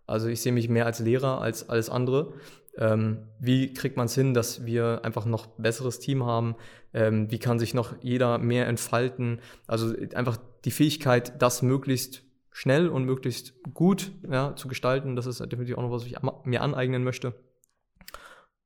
[0.07, 2.35] Also ich sehe mich mehr als Lehrer als alles andere.
[2.77, 6.57] Ähm, wie kriegt man es hin, dass wir einfach noch besseres Team haben?
[6.93, 9.41] Ähm, wie kann sich noch jeder mehr entfalten?
[9.67, 15.41] Also einfach die Fähigkeit, das möglichst schnell und möglichst gut ja, zu gestalten, das ist
[15.41, 17.35] definitiv auch noch was, was ich mir aneignen möchte.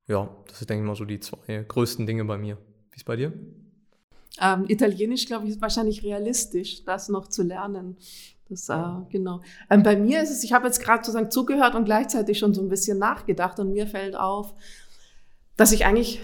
[0.06, 2.58] Ja, das ist, denke ich mal, so die zwei größten Dinge bei mir.
[2.90, 3.32] Wie ist bei dir?
[4.40, 7.96] Ähm, Italienisch, glaube ich, ist wahrscheinlich realistisch, das noch zu lernen.
[8.48, 8.74] Das, äh,
[9.10, 9.40] genau.
[9.68, 12.62] Ähm, bei mir ist es, ich habe jetzt gerade sozusagen zugehört und gleichzeitig schon so
[12.62, 14.54] ein bisschen nachgedacht und mir fällt auf,
[15.56, 16.20] dass ich eigentlich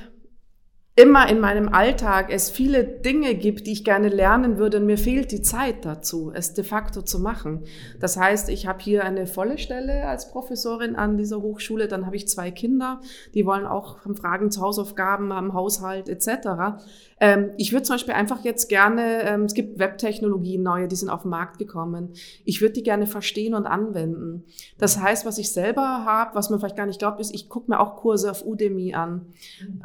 [0.97, 4.97] immer in meinem Alltag es viele Dinge gibt, die ich gerne lernen würde und mir
[4.97, 7.65] fehlt die Zeit dazu, es de facto zu machen.
[7.99, 12.15] Das heißt, ich habe hier eine volle Stelle als Professorin an dieser Hochschule, dann habe
[12.15, 13.01] ich zwei Kinder,
[13.35, 16.79] die wollen auch haben Fragen zu Hausaufgaben, haben Haushalt etc.
[17.25, 21.09] Ähm, ich würde zum Beispiel einfach jetzt gerne, ähm, es gibt Webtechnologien neue, die sind
[21.09, 22.11] auf den Markt gekommen.
[22.45, 24.45] Ich würde die gerne verstehen und anwenden.
[24.77, 27.71] Das heißt, was ich selber habe, was man vielleicht gar nicht glaubt, ist, ich gucke
[27.71, 29.33] mir auch Kurse auf Udemy an.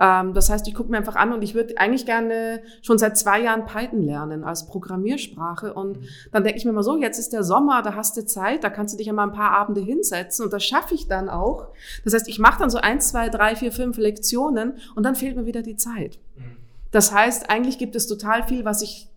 [0.01, 3.17] Ähm, das heißt, ich gucke mir einfach an und ich würde eigentlich gerne schon seit
[3.17, 5.73] zwei Jahren Python lernen als Programmiersprache.
[5.73, 5.99] Und
[6.33, 8.69] dann denke ich mir mal so, jetzt ist der Sommer, da hast du Zeit, da
[8.69, 11.67] kannst du dich ja mal ein paar Abende hinsetzen und das schaffe ich dann auch.
[12.03, 15.37] Das heißt, ich mache dann so eins, zwei, drei, vier, fünf Lektionen und dann fehlt
[15.37, 16.19] mir wieder die Zeit.
[16.91, 19.09] Das heißt, eigentlich gibt es total viel, was ich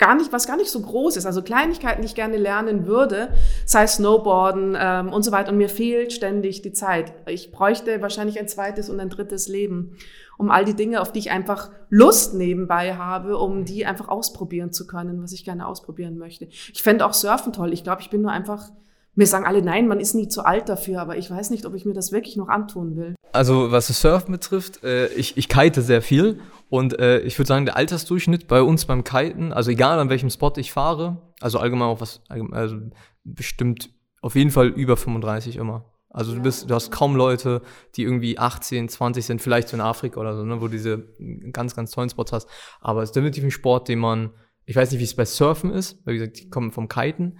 [0.00, 1.26] gar nicht, was gar nicht so groß ist.
[1.26, 3.28] Also Kleinigkeiten, die ich gerne lernen würde,
[3.66, 5.52] sei Snowboarden ähm, und so weiter.
[5.52, 7.12] Und mir fehlt ständig die Zeit.
[7.26, 9.96] Ich bräuchte wahrscheinlich ein zweites und ein drittes Leben,
[10.38, 14.72] um all die Dinge, auf die ich einfach Lust nebenbei habe, um die einfach ausprobieren
[14.72, 16.46] zu können, was ich gerne ausprobieren möchte.
[16.46, 17.74] Ich fände auch Surfen toll.
[17.74, 18.70] Ich glaube, ich bin nur einfach
[19.16, 21.74] mir sagen alle, nein, man ist nie zu alt dafür, aber ich weiß nicht, ob
[21.74, 23.16] ich mir das wirklich noch antun will.
[23.32, 27.48] Also was das Surfen betrifft, äh, ich, ich kite sehr viel und äh, ich würde
[27.48, 31.58] sagen, der Altersdurchschnitt bei uns beim Kiten, also egal an welchem Spot ich fahre, also
[31.58, 32.76] allgemein auch was, also
[33.24, 33.90] bestimmt
[34.22, 35.84] auf jeden Fall über 35 immer.
[36.10, 37.62] Also du bist, du hast kaum Leute,
[37.96, 41.08] die irgendwie 18, 20 sind, vielleicht so in Afrika oder so, ne, wo du diese
[41.52, 42.48] ganz, ganz tollen Spots hast.
[42.80, 44.30] Aber es ist definitiv ein Sport, den man,
[44.64, 47.38] ich weiß nicht, wie es bei Surfen ist, weil wie gesagt, die kommen vom Kiten.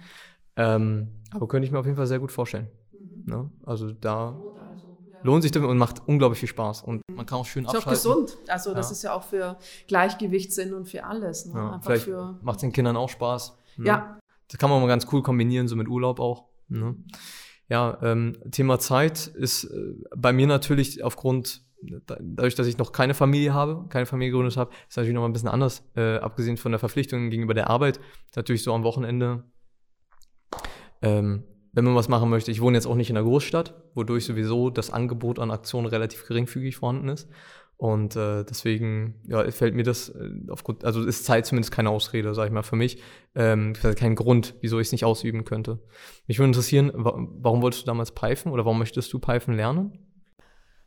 [0.57, 2.67] Ähm, aber könnte ich mir auf jeden Fall sehr gut vorstellen.
[2.91, 3.23] Mhm.
[3.25, 3.51] Ne?
[3.65, 4.37] Also da
[5.23, 6.83] lohnt sich damit und macht unglaublich viel Spaß.
[6.83, 7.93] Und man kann auch schön ist abschalten.
[7.93, 8.37] Ist auch gesund.
[8.47, 8.91] Also das ja.
[8.93, 9.57] ist ja auch für
[9.87, 11.45] Gleichgewichtssinn und für alles.
[11.45, 11.53] Ne?
[11.55, 12.07] Ja, vielleicht
[12.41, 13.57] macht es den Kindern auch Spaß.
[13.77, 13.87] Ne?
[13.87, 14.19] Ja.
[14.47, 16.45] Das kann man mal ganz cool kombinieren, so mit Urlaub auch.
[16.67, 16.95] Ne?
[17.69, 23.13] Ja, ähm, Thema Zeit ist äh, bei mir natürlich aufgrund dadurch, dass ich noch keine
[23.13, 26.57] Familie habe, keine Familie gegründet habe, ist natürlich noch mal ein bisschen anders, äh, abgesehen
[26.57, 27.99] von der Verpflichtung gegenüber der Arbeit.
[28.35, 29.43] Natürlich so am Wochenende
[31.01, 32.51] ähm, wenn man was machen möchte.
[32.51, 36.27] Ich wohne jetzt auch nicht in einer Großstadt, wodurch sowieso das Angebot an Aktionen relativ
[36.27, 37.29] geringfügig vorhanden ist.
[37.77, 42.35] Und äh, deswegen ja, fällt mir das äh, aufgrund, also ist Zeit zumindest keine Ausrede,
[42.35, 43.01] sage ich mal, für mich.
[43.33, 45.79] Ähm, kein Grund, wieso ich es nicht ausüben könnte.
[46.27, 49.97] Mich würde interessieren, wa warum wolltest du damals pfeifen oder warum möchtest du pfeifen lernen?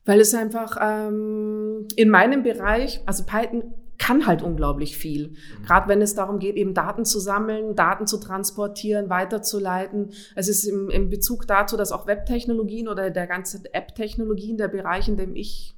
[0.04, 5.28] Weil es einfach ähm, in meinem Bereich, also Python kann halt unglaublich viel.
[5.28, 5.64] Mhm.
[5.64, 10.12] Gerade wenn es darum geht, eben Daten zu sammeln, Daten zu transportieren, weiterzuleiten.
[10.34, 15.08] Es ist im, im Bezug dazu, dass auch Webtechnologien oder der ganze App-Technologien, der Bereich,
[15.08, 15.76] in dem ich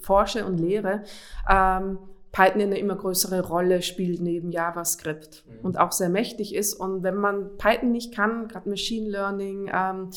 [0.00, 1.02] forsche und lehre,
[1.48, 1.98] ähm,
[2.32, 5.64] Python eine immer größere Rolle spielt neben JavaScript mhm.
[5.64, 6.74] und auch sehr mächtig ist.
[6.74, 10.10] Und wenn man Python nicht kann, gerade Machine Learning, ähm,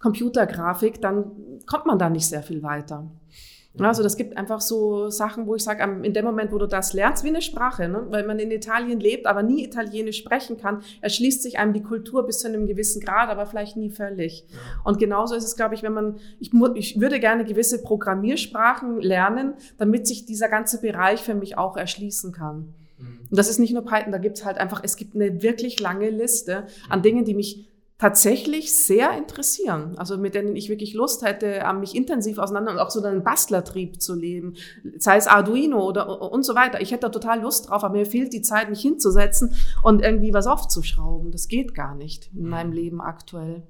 [0.00, 3.08] Computergrafik, dann kommt man da nicht sehr viel weiter.
[3.78, 6.92] Also das gibt einfach so Sachen, wo ich sage, in dem Moment, wo du das
[6.92, 8.04] lernst, wie eine Sprache, ne?
[8.10, 12.26] weil man in Italien lebt, aber nie Italienisch sprechen kann, erschließt sich einem die Kultur
[12.26, 14.44] bis zu einem gewissen Grad, aber vielleicht nie völlig.
[14.50, 14.58] Ja.
[14.84, 19.54] Und genauso ist es, glaube ich, wenn man, ich, ich würde gerne gewisse Programmiersprachen lernen,
[19.78, 22.74] damit sich dieser ganze Bereich für mich auch erschließen kann.
[22.98, 23.20] Mhm.
[23.30, 25.80] Und das ist nicht nur Python, da gibt es halt einfach, es gibt eine wirklich
[25.80, 27.71] lange Liste an Dingen, die mich
[28.02, 29.96] tatsächlich sehr interessieren.
[29.96, 34.02] Also mit denen ich wirklich Lust hätte, mich intensiv auseinander und auch so einen Bastlertrieb
[34.02, 34.54] zu leben,
[34.98, 36.80] sei es Arduino oder und so weiter.
[36.80, 40.34] Ich hätte da total Lust drauf, aber mir fehlt die Zeit, mich hinzusetzen und irgendwie
[40.34, 41.30] was aufzuschrauben.
[41.30, 43.62] Das geht gar nicht in meinem Leben aktuell.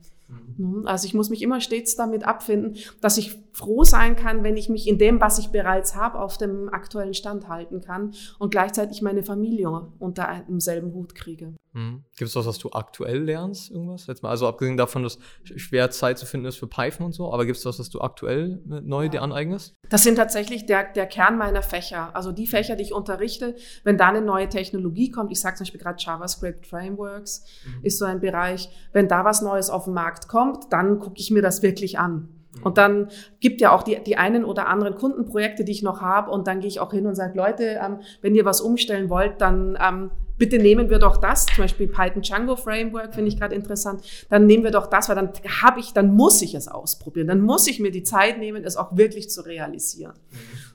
[0.57, 0.87] Mhm.
[0.87, 4.69] Also ich muss mich immer stets damit abfinden, dass ich froh sein kann, wenn ich
[4.69, 9.03] mich in dem, was ich bereits habe, auf dem aktuellen Stand halten kann und gleichzeitig
[9.03, 11.55] meine Familie unter einem selben Hut kriege.
[11.75, 12.05] Mhm.
[12.17, 14.07] Gibt es was, was du aktuell lernst, irgendwas?
[14.07, 17.33] Jetzt mal, also abgesehen davon, dass schwer Zeit zu finden ist für Python und so,
[17.33, 19.09] aber gibt es was, was du aktuell neu ja.
[19.09, 19.77] dir aneignest?
[19.89, 22.15] Das sind tatsächlich der, der Kern meiner Fächer.
[22.15, 25.65] Also die Fächer, die ich unterrichte, wenn da eine neue Technologie kommt, ich sage zum
[25.65, 27.85] Beispiel gerade JavaScript Frameworks, mhm.
[27.85, 31.31] ist so ein Bereich, wenn da was Neues auf den Markt kommt, dann gucke ich
[31.31, 32.29] mir das wirklich an.
[32.55, 32.63] Mhm.
[32.63, 33.09] Und dann
[33.41, 36.31] gibt ja auch die, die einen oder anderen Kundenprojekte, die ich noch habe.
[36.31, 39.41] Und dann gehe ich auch hin und sage, Leute, ähm, wenn ihr was umstellen wollt,
[39.41, 40.11] dann ähm,
[40.43, 44.47] bitte nehmen wir doch das, zum Beispiel Python Django Framework finde ich gerade interessant, dann
[44.47, 45.31] nehmen wir doch das, weil dann
[45.63, 48.77] habe ich, dann muss ich es ausprobieren, dann muss ich mir die Zeit nehmen, es
[48.77, 50.15] auch wirklich zu realisieren.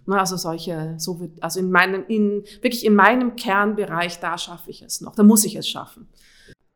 [0.05, 0.13] Mhm.
[0.13, 4.81] Also solche, so wird, also in meinem, in, wirklich in meinem Kernbereich, da schaffe ich
[4.83, 6.07] es noch, da muss ich es schaffen.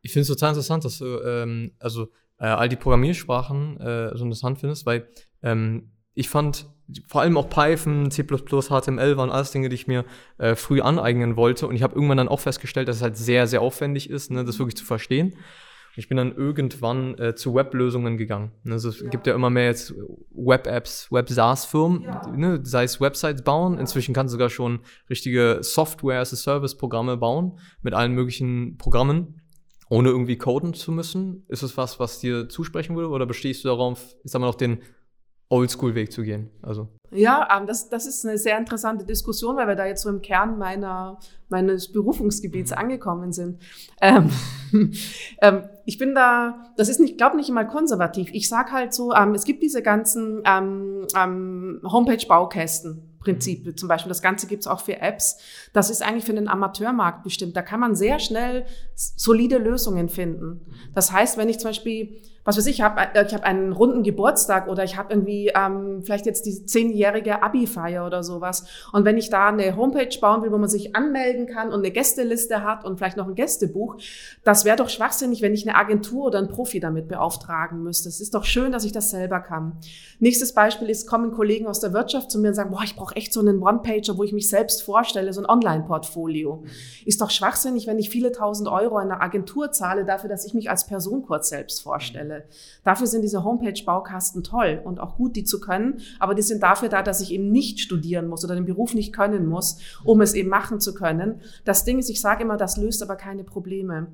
[0.01, 2.09] Ich finde es total interessant, dass du, ähm, also
[2.41, 5.07] äh, all die Programmiersprachen äh, so interessant findest, weil
[5.43, 6.67] ähm, ich fand
[7.07, 10.03] vor allem auch Python, C++, HTML waren alles Dinge, die ich mir
[10.39, 11.67] äh, früh aneignen wollte.
[11.67, 14.43] Und ich habe irgendwann dann auch festgestellt, dass es halt sehr, sehr aufwendig ist, ne,
[14.43, 15.29] das wirklich zu verstehen.
[15.33, 18.51] Und ich bin dann irgendwann äh, zu Weblösungen gegangen.
[18.69, 19.09] Also es ja.
[19.09, 19.93] gibt ja immer mehr jetzt
[20.31, 22.27] Web-Apps, Web-SaaS-Firmen, ja.
[22.35, 23.77] ne, sei es Websites bauen.
[23.77, 29.40] Inzwischen kannst du sogar schon richtige Software-as-a-Service-Programme bauen mit allen möglichen Programmen,
[29.91, 31.43] ohne irgendwie coden zu müssen.
[31.49, 33.09] Ist es was, was dir zusprechen würde?
[33.09, 34.79] Oder bestehst du darauf, ich sag mal, noch den
[35.49, 36.49] Oldschool-Weg zu gehen.
[36.61, 36.87] Also.
[37.11, 40.21] Ja, ähm, das, das ist eine sehr interessante Diskussion, weil wir da jetzt so im
[40.21, 42.77] Kern meiner, meines Berufungsgebiets mhm.
[42.77, 43.61] angekommen sind.
[43.99, 44.29] Ähm,
[45.41, 48.29] ähm, ich bin da, das ist nicht, glaube nicht immer konservativ.
[48.31, 51.05] Ich sag halt so, ähm, es gibt diese ganzen ähm,
[51.83, 53.10] Homepage-Baukästen.
[53.21, 53.65] Prinzip.
[53.65, 53.77] Mhm.
[53.77, 55.37] Zum Beispiel, das Ganze gibt's auch für Apps.
[55.73, 57.55] Das ist eigentlich für den Amateurmarkt bestimmt.
[57.55, 60.45] Da kann man sehr schnell solide Lösungen finden.
[60.45, 60.61] Mhm.
[60.93, 63.71] Das heißt, wenn ich zum Beispiel was weiß ich, ich habe äh, ich hab einen
[63.71, 68.65] runden Geburtstag oder ich habe irgendwie ähm, vielleicht jetzt die zehnjährige Abi-Feier oder sowas.
[68.91, 71.91] Und wenn ich da eine Homepage bauen will, wo man sich anmelden kann und eine
[71.91, 73.97] Gästeliste hat und vielleicht noch ein Gästebuch,
[74.43, 78.09] das wäre doch schwachsinnig, wenn ich eine Agentur oder einen Profi damit beauftragen müsste.
[78.09, 79.77] Es ist doch schön, dass ich das selber kann.
[80.19, 83.15] Nächstes Beispiel ist, kommen Kollegen aus der Wirtschaft zu mir und sagen, boah, ich brauche
[83.15, 86.63] echt so einen One-Pager, wo ich mich selbst vorstelle, so ein Online-Portfolio.
[87.05, 90.69] Ist doch schwachsinnig, wenn ich viele tausend Euro einer Agentur zahle dafür, dass ich mich
[90.69, 92.30] als Person kurz selbst vorstelle.
[92.31, 92.45] Stelle.
[92.83, 96.89] Dafür sind diese Homepage-Baukasten toll und auch gut, die zu können, aber die sind dafür
[96.89, 100.33] da, dass ich eben nicht studieren muss oder den Beruf nicht können muss, um es
[100.33, 101.41] eben machen zu können.
[101.65, 104.07] Das Ding ist, ich sage immer, das löst aber keine Probleme.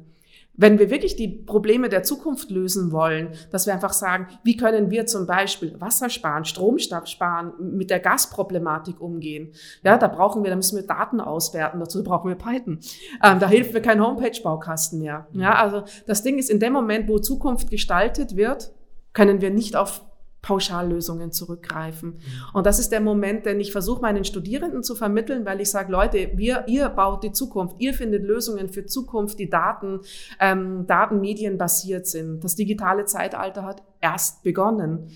[0.58, 4.90] Wenn wir wirklich die Probleme der Zukunft lösen wollen, dass wir einfach sagen, wie können
[4.90, 10.50] wir zum Beispiel Wasser sparen, Strom sparen, mit der Gasproblematik umgehen, ja, da brauchen wir,
[10.50, 12.80] da müssen wir Daten auswerten, dazu brauchen wir Python.
[13.24, 15.28] Ähm, da hilft mir kein Homepage-Baukasten mehr.
[15.34, 18.72] Ja, also das Ding ist, in dem Moment, wo Zukunft gestaltet wird,
[19.14, 20.02] können wir nicht auf
[20.48, 22.20] Pauschallösungen zurückgreifen.
[22.54, 25.92] Und das ist der Moment, den ich versuche, meinen Studierenden zu vermitteln, weil ich sage,
[25.92, 30.00] Leute, wir, ihr baut die Zukunft, ihr findet Lösungen für Zukunft, die Daten,
[30.40, 32.46] ähm, Datenmedien basiert sind.
[32.46, 35.10] Das digitale Zeitalter hat erst begonnen.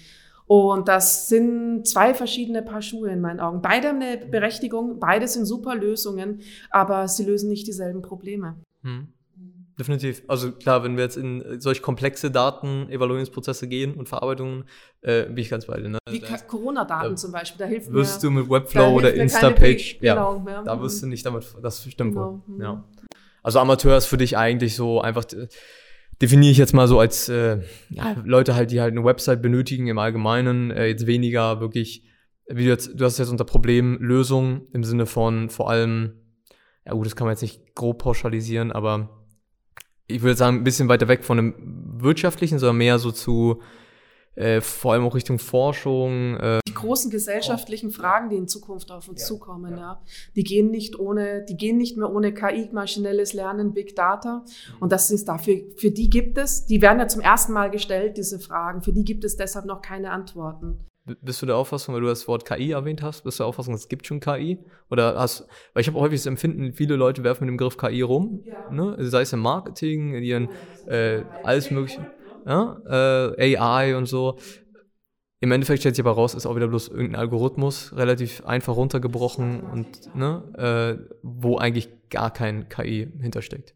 [0.47, 3.61] Und das sind zwei verschiedene Paar Schuhe in meinen Augen.
[3.61, 8.57] Beide haben eine Berechtigung, beide sind super Lösungen, aber sie lösen nicht dieselben Probleme.
[8.83, 9.07] Hm.
[9.79, 10.23] Definitiv.
[10.27, 14.65] Also klar, wenn wir jetzt in äh, solch komplexe Daten-Evaluierungsprozesse gehen und Verarbeitungen,
[15.01, 15.89] äh, bin ich ganz bei dir.
[15.89, 15.97] Ne?
[16.10, 20.45] Wie Corona-Daten zum Beispiel, da hilft wirst mir, du mit Webflow oder Instapage, ja, genau,
[20.47, 22.41] ja, da wirst du nicht damit, das stimmt genau.
[22.47, 22.62] wohl.
[22.62, 22.84] Ja.
[23.43, 25.25] Also Amateur ist für dich eigentlich so einfach,
[26.21, 29.88] definiere ich jetzt mal so als äh, ja, Leute halt, die halt eine Website benötigen
[29.88, 32.03] im Allgemeinen, äh, jetzt weniger wirklich,
[32.47, 36.13] wie du jetzt, du hast jetzt unter Problemlösung im Sinne von vor allem,
[36.86, 39.20] ja gut, das kann man jetzt nicht grob pauschalisieren, aber
[40.07, 41.55] ich würde sagen, ein bisschen weiter weg von dem
[41.99, 43.61] wirtschaftlichen, sondern mehr so zu
[44.35, 46.37] äh, vor allem auch Richtung Forschung.
[46.37, 49.77] Äh die großen gesellschaftlichen Fragen, die in Zukunft auf uns ja, zukommen, ja.
[49.77, 50.01] ja.
[50.35, 54.45] die gehen nicht ohne, die gehen nicht mehr ohne KI, maschinelles Lernen, Big Data.
[54.79, 58.17] Und das ist dafür, für die gibt es, die werden ja zum ersten Mal gestellt,
[58.17, 58.81] diese Fragen.
[58.81, 60.85] Für die gibt es deshalb noch keine Antworten.
[61.05, 63.73] Bist du der Auffassung, weil du das Wort KI erwähnt hast, bist du der Auffassung,
[63.73, 64.59] es gibt schon KI?
[64.89, 68.01] Oder hast, weil ich habe häufig das Empfinden, viele Leute werfen mit dem Begriff KI
[68.01, 68.71] rum, ja.
[68.71, 68.95] ne?
[68.99, 70.49] sei es im Marketing, in ihren,
[70.85, 72.05] äh, alles mögliche,
[72.45, 73.33] ja?
[73.35, 74.37] äh, AI und so.
[75.39, 79.61] Im Endeffekt stellt sich aber raus, ist auch wieder bloß irgendein Algorithmus, relativ einfach runtergebrochen
[79.61, 83.73] und, ne, äh, wo eigentlich gar kein KI hintersteckt.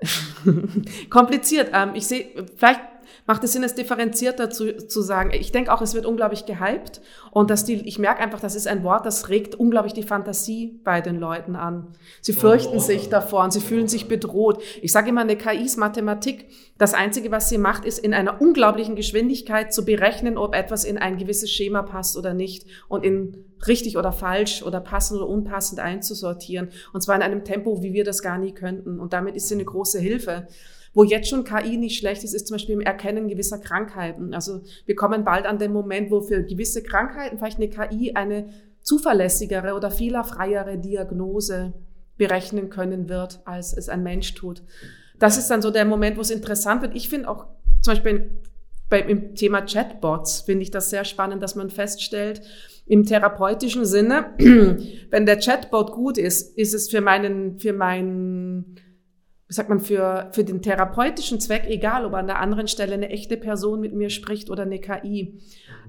[1.10, 1.70] Kompliziert.
[1.72, 2.80] Ähm, ich sehe, vielleicht
[3.26, 5.30] macht es Sinn, es differenzierter zu, zu sagen.
[5.32, 8.66] Ich denke auch, es wird unglaublich gehypt und dass die, ich merke einfach, das ist
[8.66, 11.88] ein Wort, das regt unglaublich die Fantasie bei den Leuten an.
[12.20, 12.80] Sie fürchten oh.
[12.80, 14.62] sich davor und sie fühlen sich bedroht.
[14.82, 16.46] Ich sage immer, eine KI ist Mathematik.
[16.78, 20.98] Das Einzige, was sie macht, ist in einer unglaublichen Geschwindigkeit zu berechnen, ob etwas in
[20.98, 25.80] ein gewisses Schema passt oder nicht und in richtig oder falsch oder passend oder unpassend
[25.80, 26.70] einzusortieren.
[26.92, 29.00] Und zwar in einem Tempo, wie wir das gar nie könnten.
[29.00, 30.48] Und damit ist sie eine große Hilfe.
[30.94, 34.32] Wo jetzt schon KI nicht schlecht ist, ist zum Beispiel im Erkennen gewisser Krankheiten.
[34.32, 38.48] Also wir kommen bald an den Moment, wo für gewisse Krankheiten vielleicht eine KI eine
[38.80, 41.74] zuverlässigere oder fehlerfreiere Diagnose
[42.16, 44.62] berechnen können wird, als es ein Mensch tut.
[45.18, 46.94] Das ist dann so der Moment, wo es interessant wird.
[46.94, 47.46] Ich finde auch
[47.82, 48.30] zum Beispiel
[48.88, 52.42] beim Thema Chatbots finde ich das sehr spannend, dass man feststellt,
[52.86, 54.34] im therapeutischen Sinne,
[55.10, 58.76] wenn der Chatbot gut ist, ist es für meinen, für meinen
[59.54, 63.36] sagt man, für, für den therapeutischen Zweck, egal ob an der anderen Stelle eine echte
[63.36, 65.38] Person mit mir spricht oder eine KI.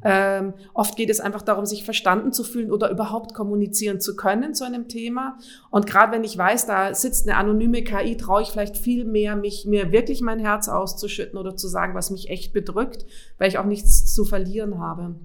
[0.04, 4.54] Ähm, oft geht es einfach darum, sich verstanden zu fühlen oder überhaupt kommunizieren zu können
[4.54, 5.38] zu einem Thema.
[5.72, 9.36] Und gerade wenn ich weiß, da sitzt eine anonyme KI, traue ich vielleicht viel mehr,
[9.36, 13.06] mich mir wirklich mein Herz auszuschütten oder zu sagen, was mich echt bedrückt,
[13.40, 15.16] weil ich auch nichts zu verlieren habe.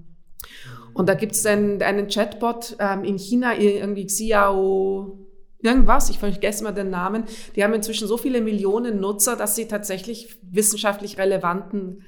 [0.93, 5.30] Und da gibt es einen, einen Chatbot ähm, in China, irgendwie Xiao
[5.61, 7.23] irgendwas, ich vergesse mal den Namen,
[7.55, 12.03] die haben inzwischen so viele Millionen Nutzer, dass sie tatsächlich wissenschaftlich relevanten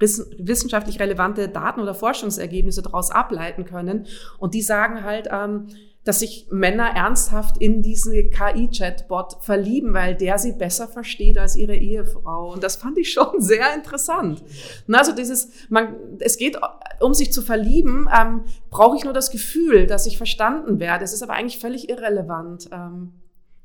[0.00, 4.06] wissenschaftlich relevante Daten oder Forschungsergebnisse daraus ableiten können.
[4.38, 5.68] Und die sagen halt, ähm,
[6.04, 11.74] dass sich Männer ernsthaft in diesen KI-Chatbot verlieben, weil der sie besser versteht als ihre
[11.74, 12.52] Ehefrau.
[12.52, 14.44] Und das fand ich schon sehr interessant.
[14.86, 16.58] Und also dieses, man, es geht,
[17.00, 21.04] um sich zu verlieben, ähm, brauche ich nur das Gefühl, dass ich verstanden werde.
[21.04, 22.68] Es ist aber eigentlich völlig irrelevant.
[22.70, 23.12] Ähm,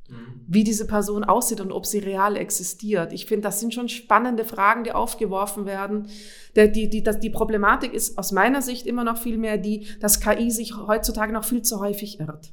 [0.10, 0.42] Mhm.
[0.48, 3.14] wie diese Person aussieht und ob sie real existiert.
[3.14, 6.08] Ich finde, das sind schon spannende Fragen, die aufgeworfen werden.
[6.56, 9.86] Der, die, die, das, die Problematik ist aus meiner Sicht immer noch viel mehr die,
[10.00, 12.52] dass KI sich heutzutage noch viel zu häufig irrt.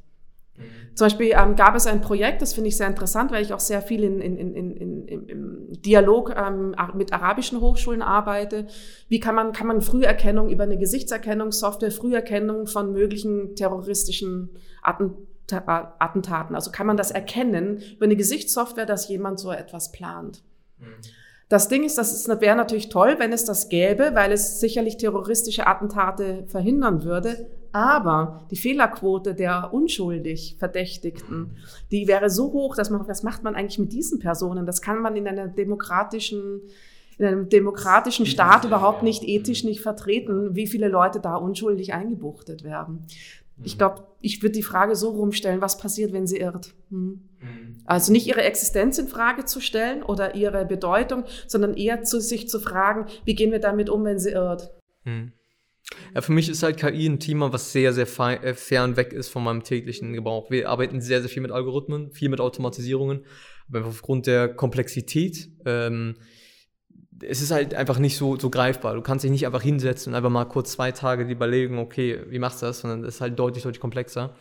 [0.55, 0.61] Mhm.
[0.93, 3.59] Zum Beispiel ähm, gab es ein Projekt, das finde ich sehr interessant, weil ich auch
[3.59, 8.67] sehr viel in, in, in, in, im Dialog ähm, mit arabischen Hochschulen arbeite.
[9.09, 14.51] Wie kann man, kann man Früherkennung über eine Gesichtserkennungssoftware, Früherkennung von möglichen terroristischen
[14.83, 16.55] Attentaten Attentaten.
[16.55, 20.43] Also kann man das erkennen über eine Gesichtssoftware, dass jemand so etwas plant.
[20.79, 20.95] Mhm.
[21.49, 25.65] Das Ding ist, das wäre natürlich toll, wenn es das gäbe, weil es sicherlich terroristische
[25.65, 27.49] Attentate verhindern würde.
[27.71, 31.55] Aber die Fehlerquote der unschuldig Verdächtigten,
[31.91, 34.65] die wäre so hoch, dass man, was macht man eigentlich mit diesen Personen?
[34.65, 36.61] Das kann man in einer demokratischen
[37.19, 42.63] in einem demokratischen Staat überhaupt nicht ethisch nicht vertreten, wie viele Leute da unschuldig eingebuchtet
[42.63, 43.07] werden.
[43.63, 43.77] Ich mhm.
[43.77, 46.73] glaube, ich würde die Frage so rumstellen, was passiert, wenn sie irrt?
[46.89, 47.21] Hm.
[47.39, 47.77] Mhm.
[47.85, 52.49] Also nicht ihre Existenz in Frage zu stellen oder ihre Bedeutung, sondern eher zu sich
[52.49, 54.71] zu fragen, wie gehen wir damit um, wenn sie irrt?
[55.03, 55.31] Hm.
[56.13, 58.07] Ja, für mich ist halt KI ein Thema, was sehr, sehr
[58.43, 60.51] äh, fern weg ist von meinem täglichen Gebrauch.
[60.51, 63.25] Wir arbeiten sehr, sehr viel mit Algorithmen, viel mit Automatisierungen,
[63.69, 66.15] aber aufgrund der Komplexität ähm,
[67.21, 68.95] es ist halt einfach nicht so, so greifbar.
[68.95, 72.39] Du kannst dich nicht einfach hinsetzen und einfach mal kurz zwei Tage überlegen, okay, wie
[72.39, 74.35] machst du das, sondern es ist halt deutlich, deutlich komplexer.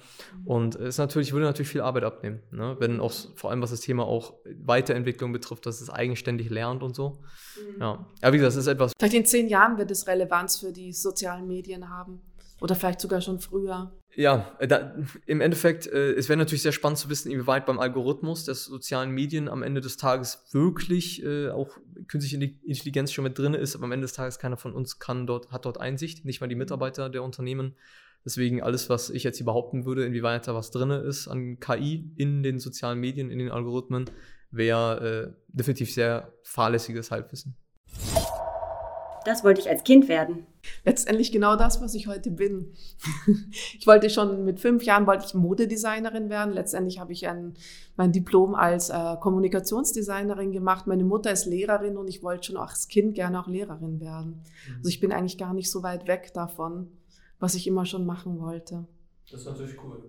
[0.45, 2.77] Und es natürlich, würde natürlich viel Arbeit abnehmen, ne?
[2.79, 6.95] wenn auch, vor allem was das Thema auch Weiterentwicklung betrifft, dass es eigenständig lernt und
[6.95, 7.19] so.
[7.57, 7.81] Mhm.
[7.81, 8.07] Ja.
[8.21, 8.93] Aber wie gesagt, das ist etwas.
[8.99, 12.21] Vielleicht in zehn Jahren wird es Relevanz für die sozialen Medien haben.
[12.61, 13.93] Oder vielleicht sogar schon früher.
[14.15, 14.95] Ja, äh, da,
[15.27, 19.11] im Endeffekt, äh, es wäre natürlich sehr spannend zu wissen, inwieweit beim Algorithmus der sozialen
[19.11, 21.77] Medien am Ende des Tages wirklich äh, auch
[22.09, 25.27] künstliche Intelligenz schon mit drin ist, aber am Ende des Tages keiner von uns kann
[25.27, 27.77] dort, hat dort Einsicht, nicht mal die Mitarbeiter der Unternehmen.
[28.25, 32.11] Deswegen alles, was ich jetzt hier behaupten würde, inwieweit da was drin ist an KI
[32.17, 34.07] in den sozialen Medien, in den Algorithmen,
[34.51, 37.57] wäre äh, definitiv sehr fahrlässiges Halbwissen.
[39.27, 40.47] Das wollte ich als Kind werden.
[40.85, 42.73] Letztendlich genau das, was ich heute bin.
[43.79, 46.55] Ich wollte schon mit fünf Jahren wollte ich Modedesignerin werden.
[46.55, 47.55] Letztendlich habe ich ein,
[47.97, 50.87] mein Diplom als äh, Kommunikationsdesignerin gemacht.
[50.87, 54.43] Meine Mutter ist Lehrerin und ich wollte schon als Kind gerne auch Lehrerin werden.
[54.69, 54.77] Mhm.
[54.79, 56.89] Also ich bin eigentlich gar nicht so weit weg davon,
[57.41, 58.87] was ich immer schon machen wollte.
[59.31, 60.03] Das ist natürlich cool.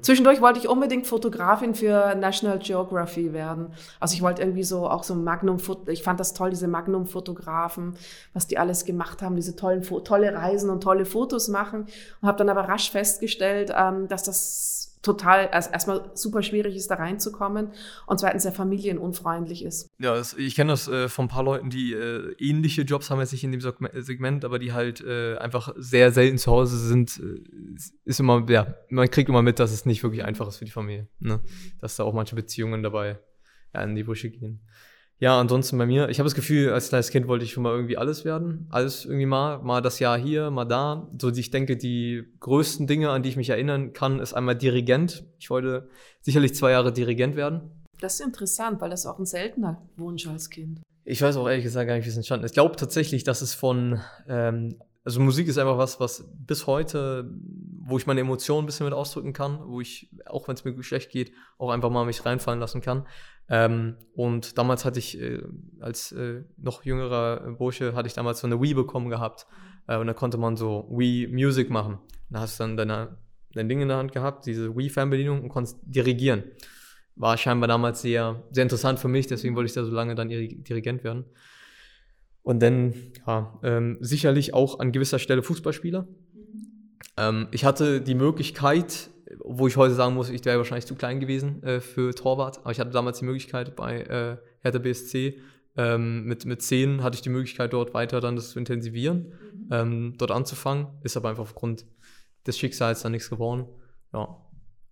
[0.00, 3.72] Zwischendurch wollte ich unbedingt Fotografin für National Geography werden.
[4.00, 7.94] Also ich wollte irgendwie so auch so Magnum, ich fand das toll, diese Magnum-Fotografen,
[8.34, 11.86] was die alles gemacht haben, diese tollen, tolle Reisen und tolle Fotos machen.
[12.20, 16.90] Und habe dann aber rasch festgestellt, ähm, dass das total, also erstmal super schwierig ist,
[16.90, 17.72] da reinzukommen
[18.06, 19.90] und zweitens sehr familienunfreundlich ist.
[19.98, 23.18] Ja, das, ich kenne das äh, von ein paar Leuten, die äh, ähnliche Jobs haben
[23.20, 27.20] jetzt nicht in dem Segment, aber die halt äh, einfach sehr selten zu Hause sind,
[27.20, 27.42] äh,
[28.04, 30.70] ist immer, ja, man kriegt immer mit, dass es nicht wirklich einfach ist für die
[30.70, 31.40] Familie, ne?
[31.80, 33.18] dass da auch manche Beziehungen dabei
[33.74, 34.60] ja, in die Brüche gehen.
[35.22, 37.70] Ja, ansonsten bei mir, ich habe das Gefühl, als kleines Kind wollte ich schon mal
[37.72, 38.66] irgendwie alles werden.
[38.70, 41.08] Alles irgendwie mal, mal das Jahr hier, mal da.
[41.16, 45.24] So, ich denke, die größten Dinge, an die ich mich erinnern kann, ist einmal Dirigent.
[45.38, 45.88] Ich wollte
[46.22, 47.70] sicherlich zwei Jahre Dirigent werden.
[48.00, 50.80] Das ist interessant, weil das auch ein seltener Wunsch als Kind.
[51.04, 52.50] Ich weiß auch ehrlich gesagt gar nicht, wie es entstanden ist.
[52.50, 57.30] Ich glaube tatsächlich, dass es von, ähm, also Musik ist einfach was, was bis heute,
[57.84, 60.82] wo ich meine Emotionen ein bisschen mit ausdrücken kann, wo ich, auch wenn es mir
[60.82, 63.06] schlecht geht, auch einfach mal mich reinfallen lassen kann.
[63.52, 65.42] Ähm, und damals hatte ich, äh,
[65.78, 69.46] als äh, noch jüngerer Bursche, hatte ich damals so eine Wii bekommen gehabt.
[69.86, 71.98] Äh, und da konnte man so Wii Music machen.
[72.30, 73.18] Da hast du dann deine,
[73.52, 76.44] dein Ding in der Hand gehabt, diese Wii-Fernbedienung und konntest dirigieren.
[77.14, 80.30] War scheinbar damals sehr, sehr interessant für mich, deswegen wollte ich da so lange dann
[80.30, 81.26] Dirigent werden.
[82.42, 82.94] Und dann,
[83.26, 86.08] ja, ähm, sicherlich auch an gewisser Stelle Fußballspieler.
[87.16, 91.20] Ähm, ich hatte die Möglichkeit, wo ich heute sagen muss, ich wäre wahrscheinlich zu klein
[91.20, 95.38] gewesen äh, für Torwart, aber ich hatte damals die Möglichkeit bei äh, Hertha BSC,
[95.76, 99.68] ähm, mit, mit 10 hatte ich die Möglichkeit, dort weiter dann das zu intensivieren, mhm.
[99.70, 101.86] ähm, dort anzufangen, ist aber einfach aufgrund
[102.46, 103.66] des Schicksals dann nichts geworden.
[104.12, 104.36] Ja.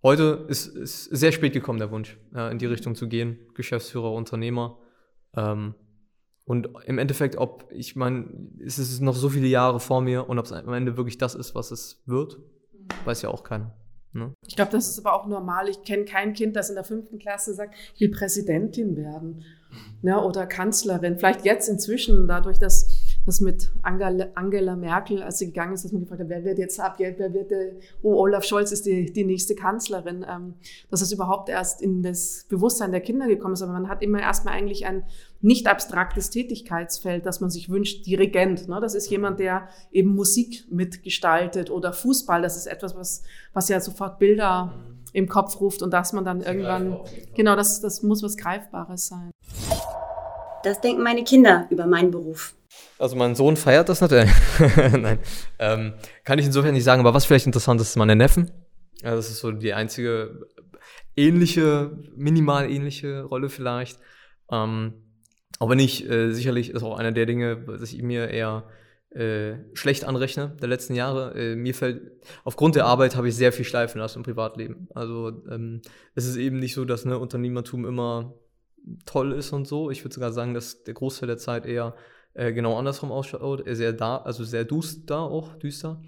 [0.03, 4.11] Heute ist, ist sehr spät gekommen, der Wunsch, äh, in die Richtung zu gehen, Geschäftsführer,
[4.11, 4.79] Unternehmer.
[5.35, 5.75] Ähm,
[6.51, 8.25] und im Endeffekt, ob, ich meine,
[8.59, 11.33] es ist noch so viele Jahre vor mir und ob es am Ende wirklich das
[11.33, 12.87] ist, was es wird, mhm.
[13.05, 13.73] weiß ja auch keiner.
[14.11, 14.33] Ne?
[14.45, 15.69] Ich glaube, das ist aber auch normal.
[15.69, 19.77] Ich kenne kein Kind, das in der fünften Klasse sagt, ich will Präsidentin werden mhm.
[20.01, 21.17] ne, oder Kanzlerin.
[21.17, 22.89] Vielleicht jetzt inzwischen, dadurch, dass
[23.25, 26.57] das mit Angela, Angela Merkel, als sie gegangen ist, dass man gefragt hat, wer wird
[26.57, 30.55] jetzt ab, wer wird der, oh, Olaf Scholz ist die, die nächste Kanzlerin, ähm,
[30.89, 33.61] dass es überhaupt erst in das Bewusstsein der Kinder gekommen ist.
[33.61, 35.05] Aber man hat immer erstmal eigentlich ein
[35.41, 38.67] nicht abstraktes Tätigkeitsfeld, das man sich wünscht, Dirigent.
[38.67, 38.79] Ne?
[38.81, 42.41] Das ist jemand, der eben Musik mitgestaltet oder Fußball.
[42.41, 44.99] Das ist etwas, was, was ja sofort Bilder mhm.
[45.13, 46.99] im Kopf ruft und dass man dann irgendwann,
[47.35, 49.31] genau, das, das muss was Greifbares sein.
[50.63, 52.53] Das denken meine Kinder über meinen Beruf.
[52.99, 54.31] Also mein Sohn feiert das natürlich.
[54.77, 55.19] Nein,
[55.57, 55.93] ähm,
[56.23, 58.51] kann ich insofern nicht sagen, aber was vielleicht interessant ist, ist meine Neffen.
[59.01, 60.47] Ja, das ist so die einzige
[61.15, 63.99] ähnliche, minimal ähnliche Rolle vielleicht.
[64.51, 64.93] Ähm,
[65.61, 68.63] aber nicht, äh, sicherlich ist auch einer der Dinge, dass ich mir eher
[69.11, 71.35] äh, schlecht anrechne der letzten Jahre.
[71.35, 74.87] Äh, mir fällt, aufgrund der Arbeit habe ich sehr viel schleifen lassen im Privatleben.
[74.95, 75.83] Also ähm,
[76.15, 78.33] es ist eben nicht so, dass ne, Unternehmertum immer
[79.05, 79.91] toll ist und so.
[79.91, 81.93] Ich würde sogar sagen, dass der Großteil der Zeit eher
[82.33, 83.63] äh, genau andersrum ausschaut.
[83.67, 86.01] Sehr da, also sehr düster auch, düster.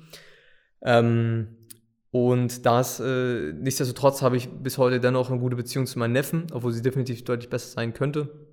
[0.82, 1.58] Ähm,
[2.10, 6.48] und das, äh, nichtsdestotrotz habe ich bis heute dennoch eine gute Beziehung zu meinen Neffen,
[6.54, 8.53] obwohl sie definitiv deutlich besser sein könnte.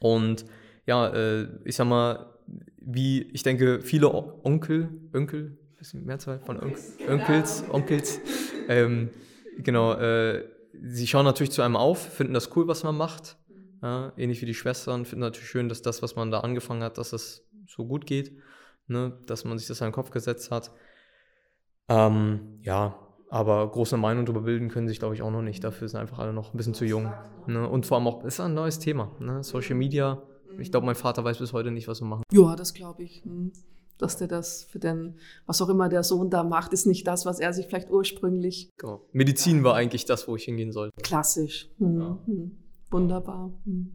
[0.00, 0.44] Und
[0.86, 2.34] ja, äh, ich sag mal,
[2.78, 6.72] wie ich denke, viele Onkel, Onkel, bisschen Mehrzahl von On
[7.08, 8.20] Onkels, Onkels,
[8.68, 9.10] ähm,
[9.58, 10.44] genau, äh,
[10.82, 13.36] sie schauen natürlich zu einem auf, finden das cool, was man macht.
[13.82, 16.98] Ja, ähnlich wie die Schwestern finden natürlich schön, dass das, was man da angefangen hat,
[16.98, 18.32] dass das so gut geht,
[18.86, 19.18] ne?
[19.26, 20.72] dass man sich das in den Kopf gesetzt hat.
[21.88, 22.98] Ähm, ja,
[23.28, 25.62] aber große Meinung darüber bilden können sich, glaube ich, auch noch nicht.
[25.64, 27.12] Dafür sind einfach alle noch ein bisschen zu jung.
[27.46, 27.68] Ne?
[27.68, 29.10] Und vor allem auch, ist ein neues Thema.
[29.18, 29.42] Ne?
[29.42, 30.22] Social Media.
[30.58, 32.22] Ich glaube, mein Vater weiß bis heute nicht, was wir machen.
[32.32, 33.22] Ja, das glaube ich.
[33.24, 33.52] Hm.
[33.98, 35.16] Dass der das für den,
[35.46, 38.70] was auch immer der Sohn da macht, ist nicht das, was er sich vielleicht ursprünglich.
[38.76, 39.00] Genau.
[39.12, 40.94] Medizin war eigentlich das, wo ich hingehen sollte.
[41.02, 41.68] Klassisch.
[41.78, 42.00] Hm.
[42.00, 42.18] Ja.
[42.26, 42.56] Hm.
[42.90, 43.52] Wunderbar.
[43.64, 43.90] Hm.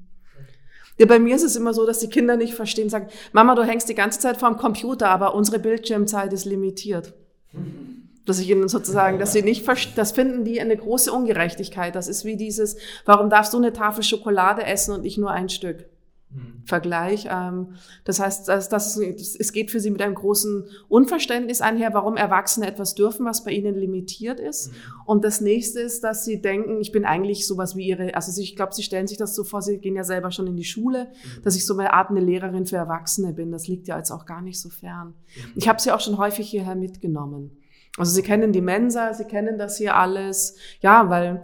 [0.97, 3.63] Ja, bei mir ist es immer so, dass die Kinder nicht verstehen, sagen, Mama, du
[3.63, 7.13] hängst die ganze Zeit vorm Computer, aber unsere Bildschirmzeit ist limitiert.
[8.25, 11.95] Dass ich ihnen sozusagen, dass sie nicht, das finden die eine große Ungerechtigkeit.
[11.95, 15.49] Das ist wie dieses, warum darfst du eine Tafel Schokolade essen und ich nur ein
[15.49, 15.85] Stück?
[16.33, 16.63] Mhm.
[16.65, 17.27] Vergleich.
[17.29, 17.73] Ähm,
[18.05, 22.67] das heißt, das, das, es geht für sie mit einem großen Unverständnis einher, warum Erwachsene
[22.67, 24.69] etwas dürfen, was bei ihnen limitiert ist.
[24.69, 24.75] Mhm.
[25.05, 28.55] Und das nächste ist, dass sie denken, ich bin eigentlich sowas wie ihre, also ich
[28.55, 31.05] glaube, sie stellen sich das so vor, sie gehen ja selber schon in die Schule,
[31.05, 31.41] mhm.
[31.43, 33.51] dass ich so eine Art eine Lehrerin für Erwachsene bin.
[33.51, 35.13] Das liegt ja jetzt auch gar nicht so fern.
[35.55, 37.57] Ich habe sie auch schon häufig hierher mitgenommen.
[37.97, 40.55] Also sie kennen die Mensa, sie kennen das hier alles.
[40.81, 41.41] Ja, weil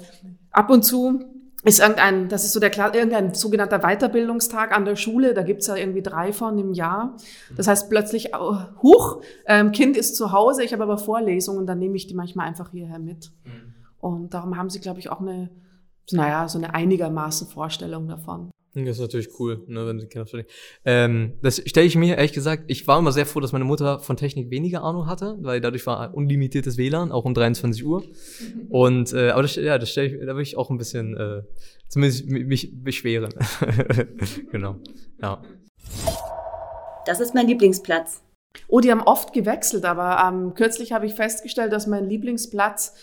[0.52, 1.26] ab und zu
[1.64, 5.76] ist irgendein, das ist so der irgendein sogenannter Weiterbildungstag an der Schule, da gibt's ja
[5.76, 7.18] irgendwie drei von im Jahr.
[7.56, 11.80] Das heißt plötzlich, oh, huch, ähm, Kind ist zu Hause, ich habe aber Vorlesungen, dann
[11.80, 13.32] nehme ich die manchmal einfach hierher mit.
[13.44, 13.74] Mhm.
[14.00, 15.50] Und darum haben sie, glaube ich, auch eine,
[16.12, 18.52] naja, so eine einigermaßen Vorstellung davon.
[18.86, 20.52] Das ist natürlich cool, ne, wenn sie Kinder verstehen.
[20.86, 24.00] Ähm, das stelle ich mir ehrlich gesagt, ich war immer sehr froh, dass meine Mutter
[24.00, 28.04] von Technik weniger Ahnung hatte, weil dadurch war unlimitiertes WLAN, auch um 23 Uhr.
[28.70, 31.42] Und äh, aber das, ja, das stelle ich, da will ich auch ein bisschen äh,
[31.88, 33.34] zumindest mich beschweren.
[34.52, 34.78] genau.
[35.22, 35.42] Ja.
[37.06, 38.22] Das ist mein Lieblingsplatz.
[38.68, 42.96] Oh, die haben oft gewechselt, aber ähm, kürzlich habe ich festgestellt, dass mein Lieblingsplatz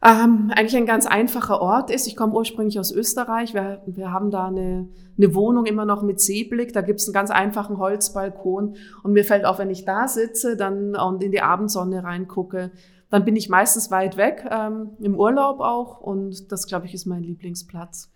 [0.00, 2.06] ähm, eigentlich ein ganz einfacher Ort ist.
[2.06, 3.52] Ich komme ursprünglich aus Österreich.
[3.52, 6.72] Wir, wir haben da eine, eine Wohnung immer noch mit Seeblick.
[6.72, 8.76] Da gibt es einen ganz einfachen Holzbalkon.
[9.02, 12.70] Und mir fällt auf, wenn ich da sitze dann und in die Abendsonne reingucke,
[13.10, 16.00] dann bin ich meistens weit weg, ähm, im Urlaub auch.
[16.00, 18.12] Und das, glaube ich, ist mein Lieblingsplatz.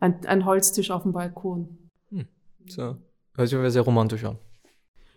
[0.00, 1.78] Ein, ein Holztisch auf dem Balkon.
[2.10, 2.26] Hm.
[2.66, 2.96] So.
[3.34, 4.36] Hört sich aber sehr romantisch an.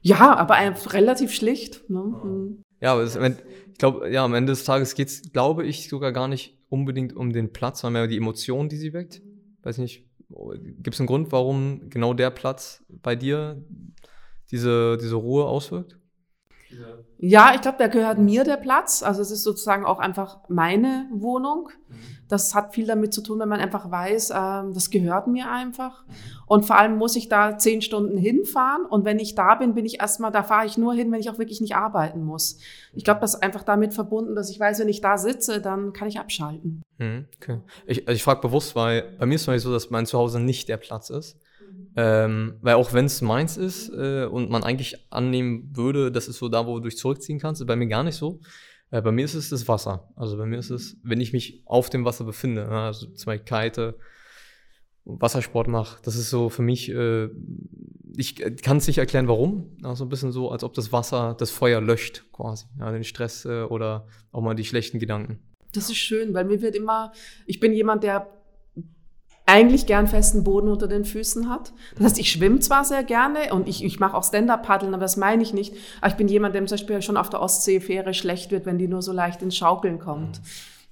[0.01, 0.55] Ja, aber
[0.93, 1.89] relativ schlicht.
[1.89, 1.99] Ne?
[2.21, 2.63] Hm.
[2.81, 6.11] Ja, aber es, ich glaube, ja, am Ende des Tages geht es, glaube ich, sogar
[6.11, 9.21] gar nicht unbedingt um den Platz, sondern mehr die Emotionen, die sie weckt.
[9.61, 13.63] Weiß nicht, gibt es einen Grund, warum genau der Platz bei dir
[14.49, 15.97] diese, diese Ruhe auswirkt?
[17.17, 19.03] Ja, ich glaube, da gehört mir der Platz.
[19.03, 21.69] Also es ist sozusagen auch einfach meine Wohnung.
[21.87, 21.95] Mhm.
[22.27, 24.33] Das hat viel damit zu tun, wenn man einfach weiß, äh,
[24.73, 26.05] das gehört mir einfach.
[26.07, 26.13] Mhm.
[26.47, 28.85] Und vor allem muss ich da zehn Stunden hinfahren.
[28.85, 31.29] Und wenn ich da bin, bin ich erstmal, da fahre ich nur hin, wenn ich
[31.29, 32.57] auch wirklich nicht arbeiten muss.
[32.93, 35.93] Ich glaube, das ist einfach damit verbunden, dass ich weiß, wenn ich da sitze, dann
[35.93, 36.81] kann ich abschalten.
[36.97, 37.59] Mhm, okay.
[37.85, 40.69] Ich, also ich frage bewusst, weil bei mir ist es so, dass mein Zuhause nicht
[40.69, 41.37] der Platz ist.
[41.95, 46.37] Ähm, weil auch wenn es meins ist äh, und man eigentlich annehmen würde, das ist
[46.37, 48.39] so da, wo du dich zurückziehen kannst, ist bei mir gar nicht so.
[48.91, 50.09] Äh, bei mir ist es das Wasser.
[50.15, 53.25] Also bei mir ist es, wenn ich mich auf dem Wasser befinde, ne, also zum
[53.25, 53.97] Beispiel kite,
[55.03, 57.29] Wassersport mache, das ist so für mich, äh,
[58.15, 59.75] ich kann es nicht erklären, warum.
[59.83, 62.65] Also ein bisschen so, als ob das Wasser das Feuer löscht, quasi.
[62.79, 65.39] Ja, den Stress äh, oder auch mal die schlechten Gedanken.
[65.73, 67.13] Das ist schön, weil mir wird immer,
[67.45, 68.27] ich bin jemand, der
[69.51, 71.73] eigentlich gern festen Boden unter den Füßen hat.
[71.95, 75.17] Das heißt, ich schwimme zwar sehr gerne und ich, ich mache auch Stand-Up-Paddeln, aber das
[75.17, 75.75] meine ich nicht.
[75.99, 78.87] Aber ich bin jemand, dem zum Beispiel schon auf der Ostseefähre schlecht wird, wenn die
[78.87, 80.41] nur so leicht ins Schaukeln kommt.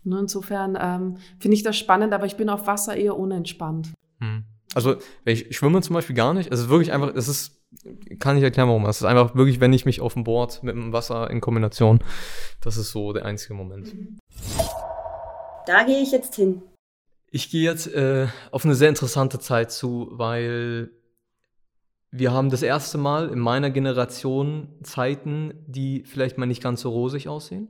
[0.04, 0.18] Mhm.
[0.18, 3.94] Insofern ähm, finde ich das spannend, aber ich bin auf Wasser eher unentspannt.
[4.20, 4.44] Mhm.
[4.76, 6.52] Also ich schwimme zum Beispiel gar nicht.
[6.52, 7.62] Es ist wirklich einfach, es ist,
[8.20, 8.86] kann ich erklären, warum.
[8.88, 12.00] Es ist einfach wirklich, wenn ich mich auf dem Board mit dem Wasser in Kombination,
[12.62, 13.96] das ist so der einzige Moment.
[15.66, 16.62] Da gehe ich jetzt hin.
[17.32, 20.92] Ich gehe jetzt äh, auf eine sehr interessante Zeit zu, weil
[22.12, 26.90] wir haben das erste Mal in meiner Generation Zeiten, die vielleicht mal nicht ganz so
[26.90, 27.68] rosig aussehen.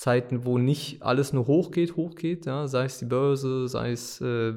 [0.00, 4.54] Zeiten, wo nicht alles nur hochgeht, hochgeht, ja, sei es die Börse, sei es äh,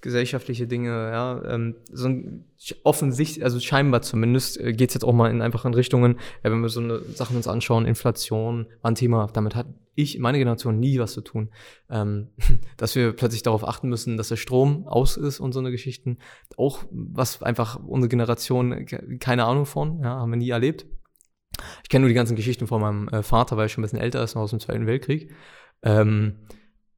[0.00, 2.46] gesellschaftliche Dinge, ja, ähm, so ein
[2.82, 6.62] offensichtlich, also scheinbar zumindest, äh, geht es jetzt auch mal in einfachen Richtungen, ja, wenn
[6.62, 9.66] wir so eine Sachen uns anschauen, Inflation war ein Thema, damit hat
[9.96, 11.50] ich, meine Generation, nie was zu tun.
[11.90, 12.28] Ähm,
[12.78, 16.16] dass wir plötzlich darauf achten müssen, dass der Strom aus ist und so eine Geschichten,
[16.56, 18.86] auch was einfach unsere Generation
[19.18, 20.86] keine Ahnung von, ja, haben wir nie erlebt.
[21.82, 24.00] Ich kenne nur die ganzen Geschichten von meinem äh, Vater, weil er schon ein bisschen
[24.00, 25.32] älter ist, noch aus dem Zweiten Weltkrieg.
[25.82, 26.36] Ähm,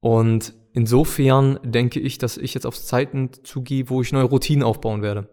[0.00, 5.02] und insofern denke ich, dass ich jetzt auf Zeiten zugehe, wo ich neue Routinen aufbauen
[5.02, 5.28] werde.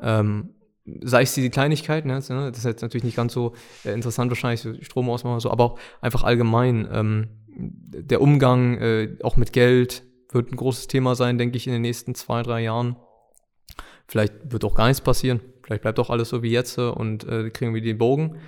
[0.00, 0.54] Ähm,
[0.84, 3.54] sei es die Kleinigkeiten, ne, das ist jetzt natürlich nicht ganz so
[3.84, 6.88] äh, interessant wahrscheinlich, so Strom ausmachen so, aber auch einfach allgemein.
[6.92, 11.72] Ähm, der Umgang äh, auch mit Geld wird ein großes Thema sein, denke ich, in
[11.72, 12.96] den nächsten zwei, drei Jahren.
[14.08, 15.40] Vielleicht wird auch gar nichts passieren.
[15.62, 18.38] Vielleicht bleibt auch alles so wie jetzt und äh, kriegen wir den Bogen.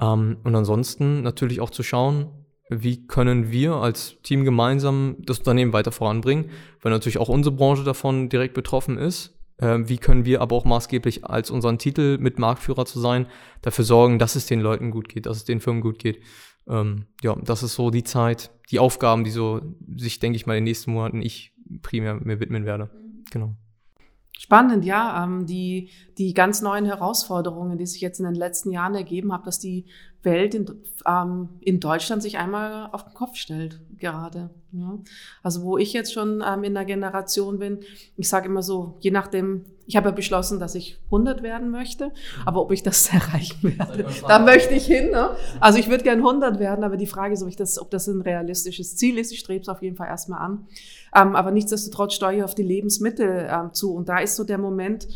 [0.00, 2.30] Ähm, und ansonsten natürlich auch zu schauen,
[2.70, 6.50] wie können wir als Team gemeinsam das Unternehmen weiter voranbringen,
[6.82, 9.38] weil natürlich auch unsere Branche davon direkt betroffen ist.
[9.56, 13.26] Äh, wie können wir aber auch maßgeblich als unseren Titel mit Marktführer zu sein,
[13.62, 16.22] dafür sorgen, dass es den Leuten gut geht, dass es den Firmen gut geht.
[16.68, 19.60] Ähm, ja, das ist so die Zeit, die Aufgaben, die so
[19.96, 22.90] sich, denke ich mal, in den nächsten Monaten ich primär mir widmen werde.
[23.30, 23.56] Genau.
[24.38, 25.24] Spannend, ja.
[25.24, 29.44] Ähm, die, die ganz neuen Herausforderungen, die sich jetzt in den letzten Jahren ergeben haben,
[29.44, 29.84] dass die
[30.22, 30.70] Welt in,
[31.06, 34.50] ähm, in Deutschland sich einmal auf den Kopf stellt, gerade.
[35.42, 37.80] Also wo ich jetzt schon ähm, in der Generation bin,
[38.16, 42.12] ich sage immer so, je nachdem, ich habe ja beschlossen, dass ich 100 werden möchte,
[42.44, 45.10] aber ob ich das erreichen werde, da möchte ich hin.
[45.10, 45.30] Ne?
[45.60, 48.06] Also ich würde gern 100 werden, aber die Frage ist, ob, ich das, ob das
[48.06, 49.32] ein realistisches Ziel ist.
[49.32, 50.66] Ich strebe es auf jeden Fall erstmal an.
[51.16, 53.94] Ähm, aber nichtsdestotrotz steuere ich auf die Lebensmittel ähm, zu.
[53.94, 55.08] Und da ist so der Moment,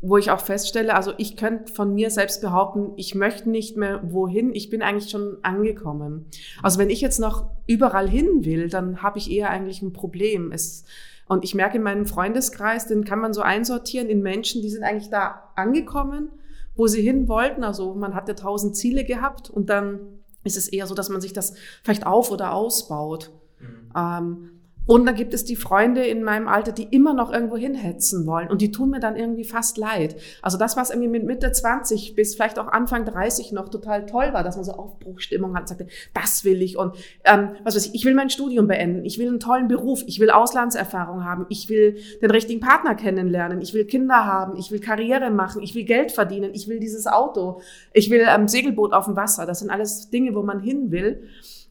[0.00, 4.00] wo ich auch feststelle, also ich könnte von mir selbst behaupten, ich möchte nicht mehr
[4.04, 6.26] wohin, ich bin eigentlich schon angekommen.
[6.62, 10.52] Also wenn ich jetzt noch überall hin will, dann habe ich eher eigentlich ein Problem.
[10.52, 10.84] Es,
[11.28, 14.84] und ich merke in meinem Freundeskreis, den kann man so einsortieren in Menschen, die sind
[14.84, 16.30] eigentlich da angekommen,
[16.76, 17.64] wo sie hin wollten.
[17.64, 20.00] Also man hat ja tausend Ziele gehabt und dann
[20.44, 23.32] ist es eher so, dass man sich das vielleicht auf oder ausbaut.
[23.58, 23.92] Mhm.
[23.96, 24.50] Ähm,
[24.86, 28.48] und dann gibt es die Freunde in meinem Alter, die immer noch irgendwo hinhetzen wollen.
[28.48, 30.16] Und die tun mir dann irgendwie fast leid.
[30.42, 34.32] Also das, was irgendwie mit Mitte 20 bis vielleicht auch Anfang 30 noch total toll
[34.32, 36.78] war, dass man so Aufbruchstimmung hat und sagte, das will ich.
[36.78, 40.04] Und ähm, was weiß ich, ich will mein Studium beenden, ich will einen tollen Beruf,
[40.06, 44.70] ich will Auslandserfahrung haben, ich will den richtigen Partner kennenlernen, ich will Kinder haben, ich
[44.70, 47.60] will Karriere machen, ich will Geld verdienen, ich will dieses Auto,
[47.92, 49.46] ich will ähm, Segelboot auf dem Wasser.
[49.46, 51.24] Das sind alles Dinge, wo man hin will.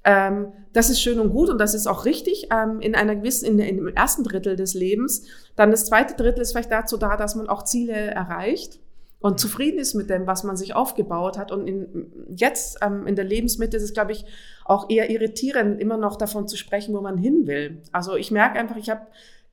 [0.05, 3.45] Ähm, das ist schön und gut und das ist auch richtig ähm, in einer gewissen,
[3.45, 5.23] in, in, im ersten Drittel des Lebens.
[5.55, 8.79] Dann das zweite Drittel ist vielleicht dazu da, dass man auch Ziele erreicht
[9.19, 11.51] und zufrieden ist mit dem, was man sich aufgebaut hat.
[11.51, 14.25] Und in, jetzt ähm, in der Lebensmitte ist es, glaube ich,
[14.65, 17.81] auch eher irritierend, immer noch davon zu sprechen, wo man hin will.
[17.91, 19.01] Also ich merke einfach, ich habe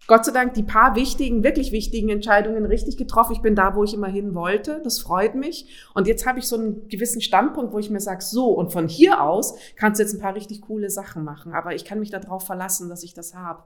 [0.09, 3.33] Gott sei Dank die paar wichtigen, wirklich wichtigen Entscheidungen richtig getroffen.
[3.35, 4.81] Ich bin da, wo ich immer hin wollte.
[4.83, 5.69] Das freut mich.
[5.95, 8.89] Und jetzt habe ich so einen gewissen Standpunkt, wo ich mir sage, so, und von
[8.89, 11.53] hier aus kannst du jetzt ein paar richtig coole Sachen machen.
[11.55, 13.63] Aber ich kann mich darauf verlassen, dass ich das habe.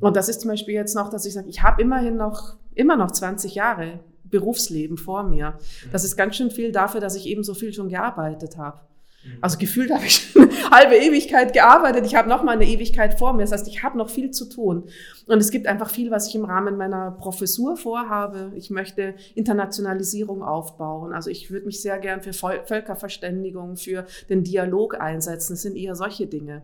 [0.00, 2.96] Und das ist zum Beispiel jetzt noch, dass ich sage, ich habe immerhin noch, immer
[2.96, 5.58] noch 20 Jahre Berufsleben vor mir.
[5.92, 8.80] Das ist ganz schön viel dafür, dass ich eben so viel schon gearbeitet habe.
[9.24, 9.38] Mhm.
[9.40, 12.06] Also gefühlt habe ich eine halbe Ewigkeit gearbeitet.
[12.06, 13.42] Ich habe noch mal eine Ewigkeit vor mir.
[13.42, 14.84] Das heißt, ich habe noch viel zu tun.
[15.26, 18.52] Und es gibt einfach viel, was ich im Rahmen meiner Professur vorhabe.
[18.56, 21.12] Ich möchte Internationalisierung aufbauen.
[21.12, 25.54] Also ich würde mich sehr gern für Völkerverständigung, für den Dialog einsetzen.
[25.54, 26.62] Das sind eher solche Dinge.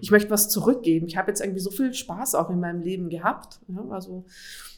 [0.00, 1.06] Ich möchte was zurückgeben.
[1.06, 3.60] Ich habe jetzt irgendwie so viel Spaß auch in meinem Leben gehabt.
[3.68, 4.24] Ja, also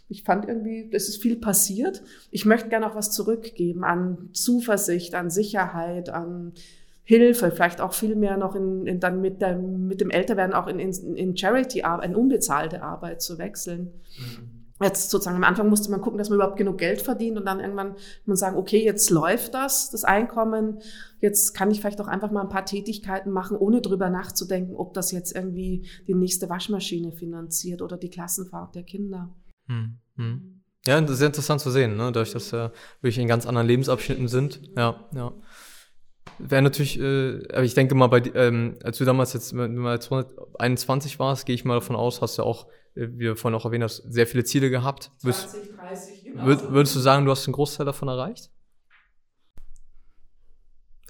[0.09, 2.03] ich fand irgendwie, es ist viel passiert.
[2.31, 6.53] Ich möchte gerne auch was zurückgeben an Zuversicht, an Sicherheit, an
[7.09, 10.67] Hilfe, vielleicht auch viel mehr noch in, in dann mit, der, mit dem Älterwerden auch
[10.67, 13.93] in, in, in Charity-Arbeit, in unbezahlte Arbeit zu wechseln.
[14.19, 14.57] Mhm.
[14.83, 17.61] Jetzt sozusagen am Anfang musste man gucken, dass man überhaupt genug Geld verdient und dann
[17.61, 17.95] irgendwann
[18.25, 20.81] man sagen, okay, jetzt läuft das, das Einkommen,
[21.21, 24.93] jetzt kann ich vielleicht auch einfach mal ein paar Tätigkeiten machen, ohne drüber nachzudenken, ob
[24.93, 29.33] das jetzt irgendwie die nächste Waschmaschine finanziert oder die Klassenfahrt der Kinder.
[29.69, 30.63] Hm, hm.
[30.87, 32.05] Ja, das ist sehr interessant zu sehen, ne?
[32.07, 34.61] dadurch, dass wir wirklich in ganz anderen Lebensabschnitten sind.
[34.77, 35.33] Ja, ja.
[36.39, 40.11] Wäre natürlich, äh, aber ich denke mal, bei, ähm, als du damals jetzt, du jetzt
[40.11, 43.65] 121 warst, gehe ich mal davon aus, hast du auch, äh, wie wir vorhin auch
[43.65, 45.11] erwähnt hast, sehr viele Ziele gehabt.
[45.19, 46.45] 20, 30, genau.
[46.45, 48.51] Würd, würdest du sagen, du hast einen Großteil davon erreicht?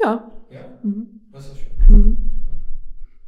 [0.01, 0.31] Ja.
[0.51, 0.79] Ja.
[0.83, 1.21] Mhm.
[1.33, 1.77] Das ist schön.
[1.89, 2.17] Mhm.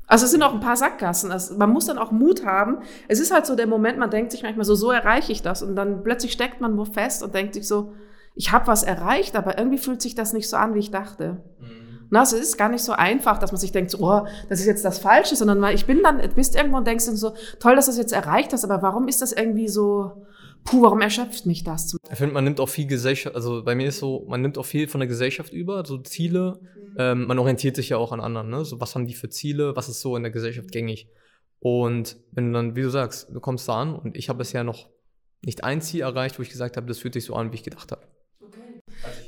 [0.06, 1.30] Also es sind auch ein paar Sackgassen.
[1.30, 2.78] Also man muss dann auch Mut haben.
[3.08, 5.62] Es ist halt so der Moment, man denkt sich manchmal so, so erreiche ich das.
[5.62, 7.92] Und dann plötzlich steckt man wo fest und denkt sich so,
[8.38, 11.42] ich habe was erreicht, aber irgendwie fühlt sich das nicht so an, wie ich dachte.
[11.58, 12.06] Mhm.
[12.10, 14.60] Na, also es ist gar nicht so einfach, dass man sich denkt, so, oh, das
[14.60, 17.74] ist jetzt das Falsche, sondern ich bin dann, bist irgendwo und denkst dann so, toll,
[17.74, 20.24] dass du das jetzt erreicht hast, aber warum ist das irgendwie so,
[20.64, 21.96] puh, warum erschöpft mich das?
[22.10, 24.64] Ich finde, man nimmt auch viel Gesellschaft, also bei mir ist so, man nimmt auch
[24.64, 26.60] viel von der Gesellschaft über, so Ziele.
[26.62, 26.94] Mhm.
[26.96, 28.64] Ähm, man orientiert sich ja auch an anderen, ne?
[28.64, 31.08] So, was haben die für Ziele, was ist so in der Gesellschaft gängig?
[31.58, 34.62] Und wenn du dann, wie du sagst, du kommst da an und ich habe bisher
[34.62, 34.88] noch
[35.44, 37.64] nicht ein Ziel erreicht, wo ich gesagt habe, das fühlt sich so an, wie ich
[37.64, 38.02] gedacht habe.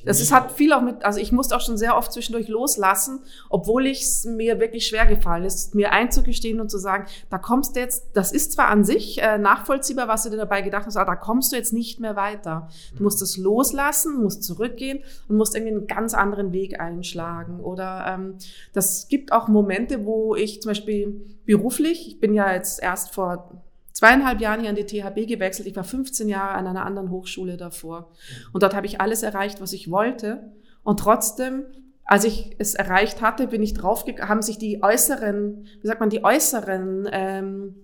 [0.05, 3.21] Das ist, hat viel auch mit, also ich musste auch schon sehr oft zwischendurch loslassen,
[3.49, 7.81] obwohl es mir wirklich schwer gefallen ist, mir einzugestehen und zu sagen, da kommst du
[7.81, 11.13] jetzt, das ist zwar an sich äh, nachvollziehbar, was du dir dabei gedacht hast, aber
[11.13, 12.69] da kommst du jetzt nicht mehr weiter.
[12.97, 17.61] Du musst es loslassen, musst zurückgehen und musst irgendwie einen ganz anderen Weg einschlagen.
[17.61, 18.37] Oder ähm,
[18.73, 23.63] das gibt auch Momente, wo ich zum Beispiel beruflich, ich bin ja jetzt erst vor
[24.01, 25.69] zweieinhalb Jahren hier an die THB gewechselt.
[25.69, 28.11] Ich war 15 Jahre an einer anderen Hochschule davor.
[28.51, 30.55] Und dort habe ich alles erreicht, was ich wollte.
[30.83, 31.65] Und trotzdem,
[32.05, 36.09] als ich es erreicht hatte, bin ich draufgegangen, haben sich die äußeren, wie sagt man,
[36.09, 37.75] die äußeren ähm,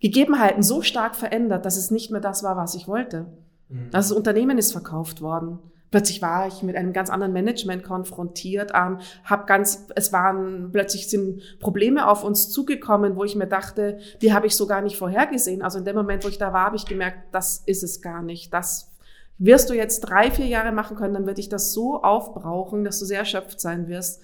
[0.00, 3.26] Gegebenheiten so stark verändert, dass es nicht mehr das war, was ich wollte.
[3.68, 3.90] Mhm.
[3.92, 5.60] Also das Unternehmen ist verkauft worden.
[5.90, 11.08] Plötzlich war ich mit einem ganz anderen Management konfrontiert, ähm, hab ganz, es waren plötzlich
[11.08, 14.96] sind Probleme auf uns zugekommen, wo ich mir dachte, die habe ich so gar nicht
[14.96, 15.62] vorhergesehen.
[15.62, 18.22] Also in dem Moment, wo ich da war, habe ich gemerkt, das ist es gar
[18.22, 18.54] nicht.
[18.54, 18.90] Das
[19.38, 22.98] wirst du jetzt drei, vier Jahre machen können, dann wird dich das so aufbrauchen, dass
[23.00, 24.22] du sehr erschöpft sein wirst.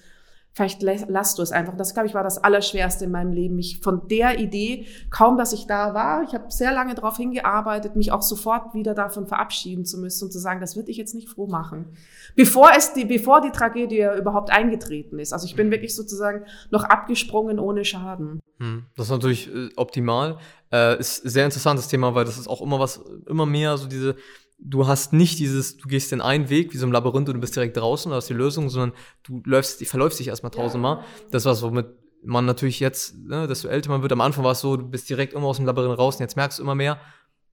[0.57, 1.77] Vielleicht lass du es einfach.
[1.77, 3.57] Das, glaube ich, war das Allerschwerste in meinem Leben.
[3.57, 7.95] Mich von der Idee, kaum dass ich da war, ich habe sehr lange darauf hingearbeitet,
[7.95, 11.13] mich auch sofort wieder davon verabschieden zu müssen und zu sagen, das wird dich jetzt
[11.13, 11.95] nicht froh machen.
[12.35, 15.31] Bevor es die, bevor die Tragödie überhaupt eingetreten ist.
[15.31, 15.73] Also ich bin mhm.
[15.73, 18.39] wirklich sozusagen noch abgesprungen ohne Schaden.
[18.59, 20.39] Hm, das ist natürlich äh, optimal.
[20.71, 24.15] Äh, ist sehr interessantes Thema, weil das ist auch immer was, immer mehr so diese
[24.59, 27.41] du hast nicht dieses, du gehst den einen Weg wie so ein Labyrinth und du
[27.41, 28.93] bist direkt draußen, du hast die Lösung, sondern
[29.23, 30.97] du läufst, verläufst dich erstmal tausendmal.
[30.97, 31.03] Ja.
[31.31, 31.87] Das war so mit
[32.23, 35.09] man natürlich jetzt, ne, desto älter man wird, am Anfang war es so, du bist
[35.09, 36.99] direkt immer aus dem Labyrinth raus und jetzt merkst du immer mehr,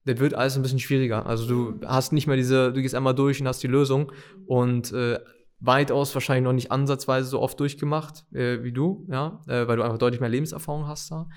[0.05, 1.25] das wird alles ein bisschen schwieriger.
[1.25, 4.11] Also du hast nicht mehr diese, du gehst einmal durch und hast die Lösung
[4.45, 5.19] und äh,
[5.59, 9.83] weitaus wahrscheinlich noch nicht ansatzweise so oft durchgemacht äh, wie du, ja, äh, weil du
[9.83, 11.27] einfach deutlich mehr Lebenserfahrung hast da.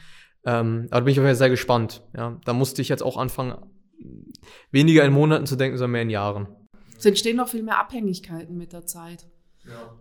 [0.45, 2.03] Ähm, aber da bin ich auf jeden Fall sehr gespannt.
[2.17, 3.55] Ja, da musste ich jetzt auch anfangen,
[4.71, 6.49] weniger in Monaten zu denken, sondern mehr in Jahren.
[6.97, 9.27] Es entstehen noch viel mehr Abhängigkeiten mit der Zeit.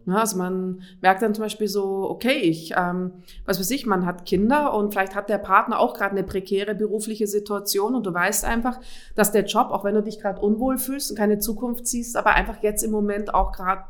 [0.05, 0.15] Ja.
[0.15, 3.11] also man merkt dann zum Beispiel so, okay, ich, ähm,
[3.45, 6.73] was weiß ich, man hat Kinder und vielleicht hat der Partner auch gerade eine prekäre
[6.73, 8.79] berufliche Situation und du weißt einfach,
[9.15, 12.35] dass der Job, auch wenn du dich gerade unwohl fühlst und keine Zukunft siehst, aber
[12.35, 13.83] einfach jetzt im Moment auch gerade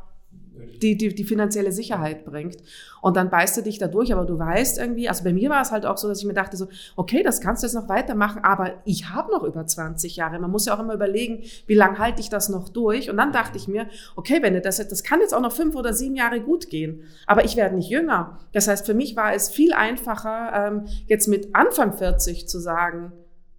[0.82, 2.56] die, die, die finanzielle Sicherheit bringt.
[3.00, 5.62] Und dann beißt du dich da durch, aber du weißt irgendwie, also bei mir war
[5.62, 7.88] es halt auch so, dass ich mir dachte so, okay, das kannst du jetzt noch
[7.88, 10.38] weitermachen, aber ich habe noch über 20 Jahre.
[10.38, 13.10] Man muss ja auch immer überlegen, wie lange halte ich das noch durch?
[13.10, 13.86] Und dann dachte ich mir,
[14.16, 17.02] okay, wenn du das, das kann jetzt auch noch fünf oder sieben Jahre gut gehen,
[17.26, 18.38] aber ich werde nicht jünger.
[18.52, 23.12] Das heißt, für mich war es viel einfacher, ähm, jetzt mit Anfang 40 zu sagen,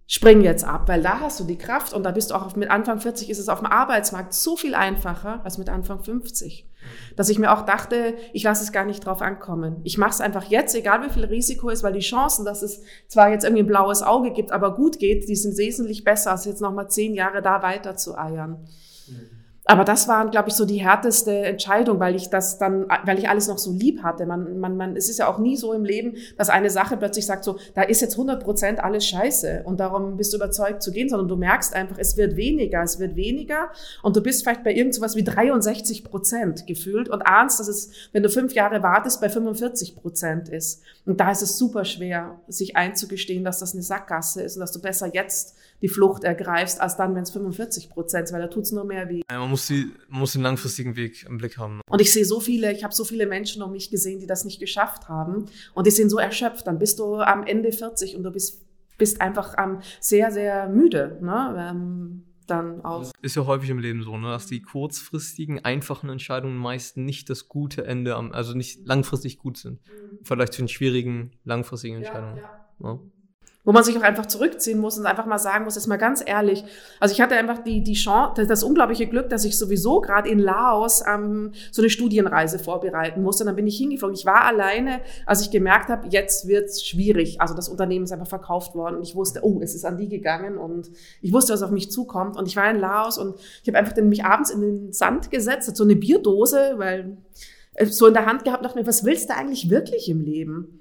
[0.06, 2.68] spring jetzt ab, weil da hast du die Kraft und da bist du auch mit
[2.68, 6.66] Anfang 40 ist es auf dem Arbeitsmarkt so viel einfacher als mit Anfang 50.
[7.16, 9.80] Dass ich mir auch dachte, ich lasse es gar nicht drauf ankommen.
[9.84, 12.82] Ich mache es einfach jetzt, egal wie viel Risiko ist, weil die Chancen, dass es
[13.08, 16.44] zwar jetzt irgendwie ein blaues Auge gibt, aber gut geht, die sind wesentlich besser, als
[16.44, 18.66] jetzt nochmal zehn Jahre da weiter zu eiern.
[19.08, 19.39] Mhm.
[19.70, 23.28] Aber das war, glaube ich, so die härteste Entscheidung, weil ich das dann, weil ich
[23.28, 24.26] alles noch so lieb hatte.
[24.26, 27.24] Man, man, man, es ist ja auch nie so im Leben, dass eine Sache plötzlich
[27.24, 30.90] sagt so, da ist jetzt 100 Prozent alles scheiße und darum bist du überzeugt zu
[30.90, 33.70] gehen, sondern du merkst einfach, es wird weniger, es wird weniger
[34.02, 38.24] und du bist vielleicht bei irgendwas wie 63 Prozent gefühlt und ahnst, dass es, wenn
[38.24, 40.82] du fünf Jahre wartest, bei 45 Prozent ist.
[41.06, 44.72] Und da ist es super schwer, sich einzugestehen, dass das eine Sackgasse ist und dass
[44.72, 48.48] du besser jetzt die Flucht ergreifst, als dann, wenn es 45 Prozent ist, weil da
[48.48, 49.22] tut's nur mehr weh.
[49.68, 51.80] Muss, man muss den langfristigen Weg im Blick haben.
[51.88, 54.44] Und ich sehe so viele, ich habe so viele Menschen um mich gesehen, die das
[54.44, 56.66] nicht geschafft haben und die sind so erschöpft.
[56.66, 58.62] Dann bist du am Ende 40 und du bist,
[58.98, 61.18] bist einfach ähm, sehr, sehr müde.
[61.20, 61.70] Ne?
[61.70, 63.10] Ähm, dann auch.
[63.22, 67.48] Ist ja häufig im Leben so, ne, dass die kurzfristigen, einfachen Entscheidungen meist nicht das
[67.48, 69.80] gute Ende, am, also nicht langfristig gut sind.
[69.86, 70.18] Mhm.
[70.22, 72.36] Vielleicht zu den schwierigen, langfristigen Entscheidungen.
[72.36, 72.42] Ja,
[72.80, 72.90] ja.
[72.92, 73.00] Ja.
[73.62, 76.22] Wo man sich auch einfach zurückziehen muss und einfach mal sagen muss, jetzt mal ganz
[76.24, 76.64] ehrlich.
[76.98, 80.38] Also ich hatte einfach die, die Chance, das, unglaubliche Glück, dass ich sowieso gerade in
[80.38, 83.42] Laos ähm, so eine Studienreise vorbereiten musste.
[83.42, 84.16] Und dann bin ich hingeflogen.
[84.16, 87.40] Ich war alleine, als ich gemerkt habe, jetzt wird's schwierig.
[87.40, 90.08] Also das Unternehmen ist einfach verkauft worden und ich wusste, oh, es ist an die
[90.08, 90.90] gegangen und
[91.20, 92.38] ich wusste, was auf mich zukommt.
[92.38, 95.30] Und ich war in Laos und ich habe einfach dann mich abends in den Sand
[95.30, 97.18] gesetzt, so eine Bierdose, weil
[97.74, 100.80] äh, so in der Hand gehabt, dachte mir, was willst du eigentlich wirklich im Leben?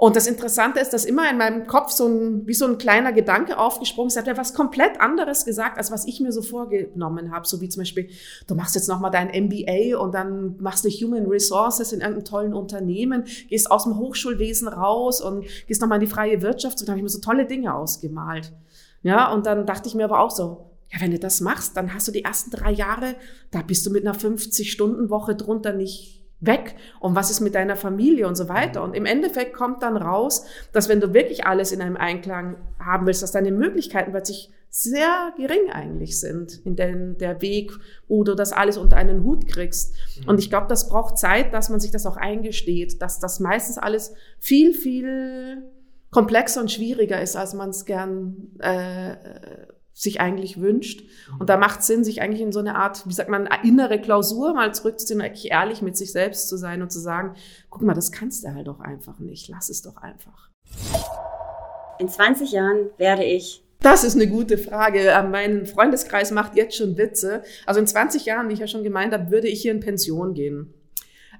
[0.00, 3.12] Und das Interessante ist, dass immer in meinem Kopf so ein, wie so ein kleiner
[3.12, 7.30] Gedanke aufgesprungen ist, hat er was komplett anderes gesagt, als was ich mir so vorgenommen
[7.30, 7.46] habe.
[7.46, 8.08] So wie zum Beispiel,
[8.46, 12.54] du machst jetzt nochmal dein MBA und dann machst du Human Resources in irgendeinem tollen
[12.54, 16.80] Unternehmen, gehst aus dem Hochschulwesen raus und gehst nochmal in die freie Wirtschaft.
[16.80, 18.54] Und da habe ich mir so tolle Dinge ausgemalt.
[19.02, 21.92] Ja, und dann dachte ich mir aber auch so, ja, wenn du das machst, dann
[21.92, 23.16] hast du die ersten drei Jahre,
[23.50, 28.26] da bist du mit einer 50-Stunden-Woche drunter nicht weg und was ist mit deiner Familie
[28.26, 28.82] und so weiter.
[28.82, 33.06] Und im Endeffekt kommt dann raus, dass wenn du wirklich alles in einem Einklang haben
[33.06, 37.72] willst, dass deine Möglichkeiten plötzlich sehr gering eigentlich sind in den, der Weg,
[38.06, 39.94] wo du das alles unter einen Hut kriegst.
[40.20, 40.28] Mhm.
[40.28, 43.78] Und ich glaube, das braucht Zeit, dass man sich das auch eingesteht, dass das meistens
[43.78, 45.64] alles viel, viel
[46.12, 49.16] komplexer und schwieriger ist, als man es gern äh,
[49.92, 51.02] sich eigentlich wünscht.
[51.38, 54.54] Und da macht Sinn, sich eigentlich in so eine Art, wie sagt man, innere Klausur
[54.54, 57.34] mal zurückzuziehen eigentlich ehrlich mit sich selbst zu sein und zu sagen,
[57.68, 59.48] guck mal, das kannst du halt doch einfach nicht.
[59.48, 60.50] Lass es doch einfach.
[61.98, 65.08] In 20 Jahren werde ich das ist eine gute Frage.
[65.08, 67.42] Äh, mein Freundeskreis macht jetzt schon Witze.
[67.64, 70.34] Also in 20 Jahren, wie ich ja schon gemeint habe, würde ich hier in Pension
[70.34, 70.74] gehen.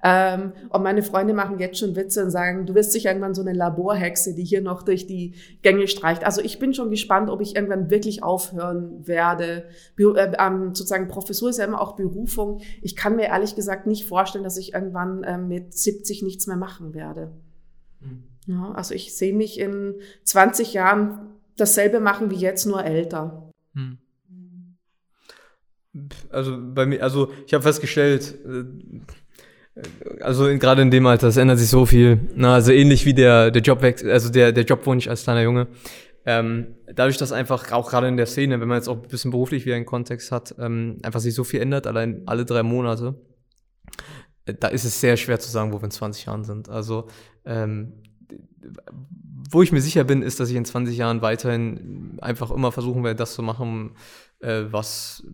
[0.02, 3.42] Ähm, und meine Freunde machen jetzt schon Witze und sagen, du wirst sicher irgendwann so
[3.42, 6.24] eine Laborhexe, die hier noch durch die Gänge streicht.
[6.24, 9.64] Also ich bin schon gespannt, ob ich irgendwann wirklich aufhören werde.
[9.98, 12.60] Äh, ähm, sozusagen Professur ist ja immer auch Berufung.
[12.82, 16.56] Ich kann mir ehrlich gesagt nicht vorstellen, dass ich irgendwann äh, mit 70 nichts mehr
[16.56, 17.32] machen werde.
[18.00, 18.24] Mhm.
[18.46, 19.94] Ja, also ich sehe mich in
[20.24, 23.52] 20 Jahren dasselbe machen wie jetzt, nur älter.
[23.74, 23.98] Hm.
[26.30, 28.64] Also bei mir, also ich habe festgestellt, äh,
[30.20, 32.20] also gerade in dem Alter, es ändert sich so viel.
[32.34, 35.68] Na, also ähnlich wie der, der Jobwechsel, also der, der Jobwunsch als kleiner Junge.
[36.26, 39.30] Ähm, dadurch, dass einfach auch gerade in der Szene, wenn man jetzt auch ein bisschen
[39.30, 43.14] beruflich wieder einen Kontext hat, ähm, einfach sich so viel ändert, allein alle drei Monate,
[44.44, 46.68] äh, da ist es sehr schwer zu sagen, wo wir in 20 Jahren sind.
[46.68, 47.08] Also
[47.46, 48.02] ähm,
[49.50, 53.02] wo ich mir sicher bin, ist, dass ich in 20 Jahren weiterhin einfach immer versuchen
[53.02, 53.96] werde, das zu machen,
[54.40, 55.26] äh, was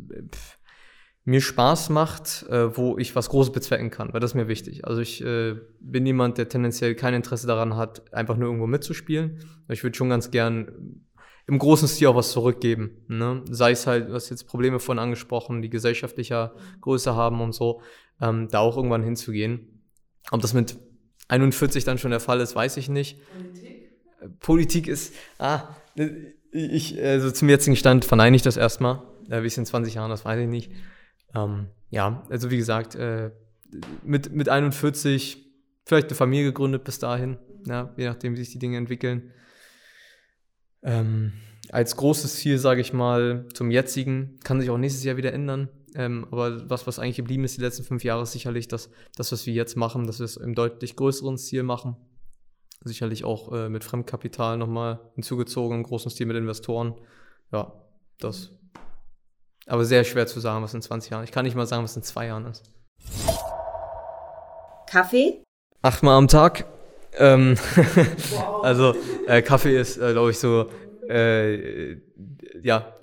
[1.27, 4.87] mir Spaß macht, äh, wo ich was Großes bezwecken kann, weil das ist mir wichtig.
[4.87, 9.41] Also ich äh, bin jemand, der tendenziell kein Interesse daran hat, einfach nur irgendwo mitzuspielen.
[9.69, 11.03] Ich würde schon ganz gern
[11.49, 13.05] im großen Stil auch was zurückgeben.
[13.09, 13.43] Ne?
[13.51, 17.83] Sei es halt, was jetzt Probleme von angesprochen, die gesellschaftlicher Größe haben und so,
[18.21, 19.83] ähm, da auch irgendwann hinzugehen.
[20.31, 20.79] Ob das mit
[21.27, 23.19] 41 dann schon der Fall ist, weiß ich nicht.
[23.33, 23.91] Politik?
[24.21, 25.65] Äh, Politik ist, ah,
[26.53, 29.03] ich, also zum jetzigen Stand verneine ich das erstmal.
[29.29, 30.71] Äh, wie es in 20 Jahren, das weiß ich nicht.
[31.35, 33.31] Ähm, ja, also wie gesagt, äh,
[34.03, 35.45] mit, mit 41
[35.85, 39.33] vielleicht eine Familie gegründet bis dahin, ja, je nachdem, wie sich die Dinge entwickeln.
[40.83, 41.33] Ähm,
[41.71, 45.69] als großes Ziel, sage ich mal, zum jetzigen, kann sich auch nächstes Jahr wieder ändern.
[45.95, 49.33] Ähm, aber was, was eigentlich geblieben ist die letzten fünf Jahre, ist sicherlich das, das
[49.33, 51.97] was wir jetzt machen, dass wir es im deutlich größeren Stil machen.
[52.85, 56.95] Sicherlich auch äh, mit Fremdkapital nochmal hinzugezogen, im großen Stil mit Investoren.
[57.51, 57.73] Ja,
[58.21, 58.53] das
[59.67, 61.25] aber sehr schwer zu sagen, was in 20 Jahren.
[61.25, 62.71] Ich kann nicht mal sagen, was in zwei Jahren ist.
[64.89, 65.43] Kaffee?
[65.83, 66.65] Achtmal am Tag.
[67.19, 67.57] Ähm,
[68.31, 68.63] wow.
[68.65, 68.95] also
[69.27, 70.71] äh, Kaffee ist, äh, glaube ich, so
[71.09, 71.97] äh,
[72.63, 72.97] ja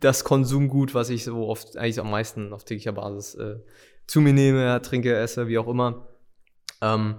[0.00, 3.56] das Konsumgut, was ich so oft eigentlich am meisten auf täglicher Basis äh,
[4.06, 6.06] zu mir nehme, trinke, esse, wie auch immer.
[6.82, 7.16] Ähm,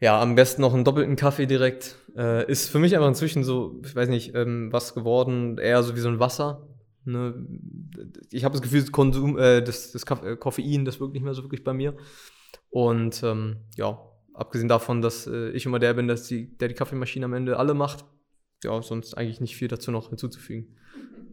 [0.00, 1.96] ja, am besten noch einen doppelten Kaffee direkt.
[2.16, 5.96] Äh, ist für mich einfach inzwischen so, ich weiß nicht, ähm, was geworden, eher so
[5.96, 6.66] wie so ein Wasser.
[7.04, 7.46] Ne,
[8.30, 11.34] ich habe das Gefühl, das, Konsum, äh, das, das äh, Koffein, das wirkt nicht mehr
[11.34, 11.96] so wirklich bei mir.
[12.70, 13.98] Und ähm, ja,
[14.32, 17.58] abgesehen davon, dass äh, ich immer der bin, dass die, der die Kaffeemaschine am Ende
[17.58, 18.04] alle macht,
[18.62, 20.76] ja, sonst eigentlich nicht viel dazu noch hinzuzufügen.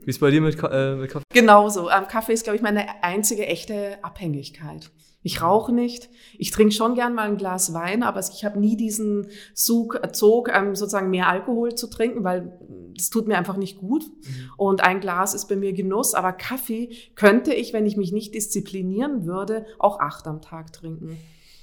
[0.03, 1.25] Wie ist bei dir mit, äh, mit Kaffee?
[1.33, 1.89] Genauso.
[1.89, 4.91] Ähm, Kaffee ist, glaube ich, meine einzige echte Abhängigkeit.
[5.23, 6.09] Ich rauche nicht.
[6.37, 10.49] Ich trinke schon gern mal ein Glas Wein, aber ich habe nie diesen Zug, Zug
[10.51, 12.57] ähm, sozusagen mehr Alkohol zu trinken, weil
[12.95, 14.03] das tut mir einfach nicht gut.
[14.03, 14.51] Mhm.
[14.57, 18.33] Und ein Glas ist bei mir Genuss, aber Kaffee könnte ich, wenn ich mich nicht
[18.33, 21.17] disziplinieren würde, auch acht am Tag trinken.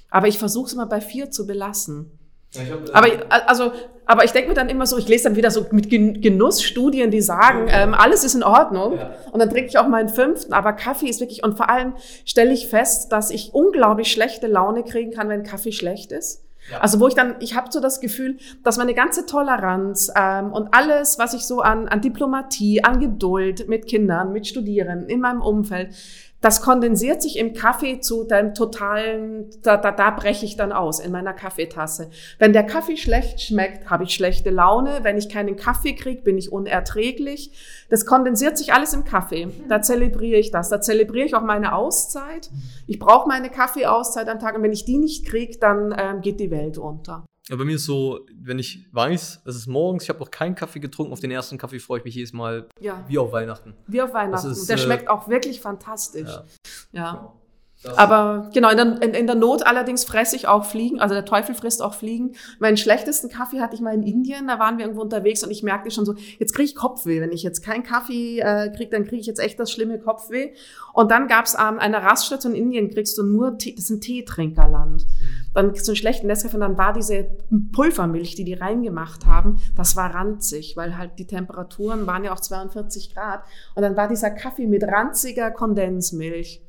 [0.09, 2.18] Aber ich versuche es immer bei vier zu belassen.
[2.57, 3.71] Hab, aber äh, also,
[4.05, 7.21] aber ich denke mir dann immer so, ich lese dann wieder so mit Genussstudien, die
[7.21, 7.83] sagen, ja.
[7.83, 8.97] ähm, alles ist in Ordnung.
[8.97, 9.11] Ja.
[9.31, 10.51] Und dann trinke ich auch meinen fünften.
[10.53, 11.93] Aber Kaffee ist wirklich und vor allem
[12.25, 16.43] stelle ich fest, dass ich unglaublich schlechte Laune kriegen kann, wenn Kaffee schlecht ist.
[16.71, 16.79] Ja.
[16.79, 20.69] Also wo ich dann, ich habe so das Gefühl, dass meine ganze Toleranz ähm, und
[20.73, 25.41] alles, was ich so an, an Diplomatie, an Geduld mit Kindern, mit Studierenden in meinem
[25.41, 25.95] Umfeld,
[26.41, 30.99] das kondensiert sich im Kaffee zu deinem totalen, da, da, da breche ich dann aus
[30.99, 32.09] in meiner Kaffeetasse.
[32.37, 34.99] Wenn der Kaffee schlecht schmeckt, habe ich schlechte Laune.
[35.03, 37.51] Wenn ich keinen Kaffee kriege, bin ich unerträglich.
[37.89, 39.49] Das kondensiert sich alles im Kaffee.
[39.67, 40.69] Da zelebriere ich das.
[40.69, 42.49] Da zelebriere ich auch meine Auszeit.
[42.87, 46.39] Ich brauche meine Kaffeeauszeit am Tag und wenn ich die nicht kriege, dann ähm, geht
[46.39, 47.25] die Welt unter.
[47.49, 50.53] Ja, bei mir ist so, wenn ich weiß, es ist morgens, ich habe noch keinen
[50.53, 53.03] Kaffee getrunken, auf den ersten Kaffee freue ich mich jedes Mal ja.
[53.07, 53.73] wie auf Weihnachten.
[53.87, 54.51] Wie auf Weihnachten.
[54.51, 56.29] Ist, der äh, schmeckt auch wirklich fantastisch.
[56.29, 56.43] Ja.
[56.91, 57.33] ja.
[57.81, 61.15] Das Aber genau, in der, in, in der, Not allerdings fresse ich auch Fliegen, also
[61.15, 62.33] der Teufel frisst auch Fliegen.
[62.59, 65.63] Meinen schlechtesten Kaffee hatte ich mal in Indien, da waren wir irgendwo unterwegs und ich
[65.63, 67.21] merkte schon so, jetzt kriege ich Kopfweh.
[67.21, 70.51] Wenn ich jetzt keinen Kaffee äh, kriege, dann kriege ich jetzt echt das schlimme Kopfweh.
[70.93, 73.91] Und dann gab es ähm, eine Raststation in Indien, kriegst du nur Tee, das ist
[73.91, 75.05] ein Teetrinkerland.
[75.53, 77.29] Dann so einen schlechten Nescafé und dann war diese
[77.71, 82.39] Pulvermilch, die die reingemacht haben, das war ranzig, weil halt die Temperaturen waren ja auch
[82.39, 83.43] 42 Grad.
[83.75, 86.61] Und dann war dieser Kaffee mit ranziger Kondensmilch.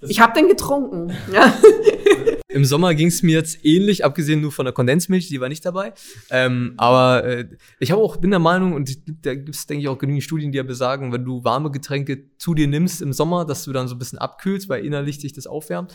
[0.00, 1.12] Ich habe den getrunken.
[1.32, 1.52] Ja.
[2.50, 5.66] Im Sommer ging es mir jetzt ähnlich, abgesehen nur von der Kondensmilch, die war nicht
[5.66, 5.92] dabei.
[6.30, 8.90] Ähm, aber äh, ich habe auch bin der Meinung und
[9.26, 12.36] da gibt es denke ich auch genügend Studien, die ja besagen, wenn du warme Getränke
[12.38, 15.34] zu dir nimmst im Sommer, dass du dann so ein bisschen abkühlst, weil innerlich dich
[15.34, 15.94] das aufwärmt.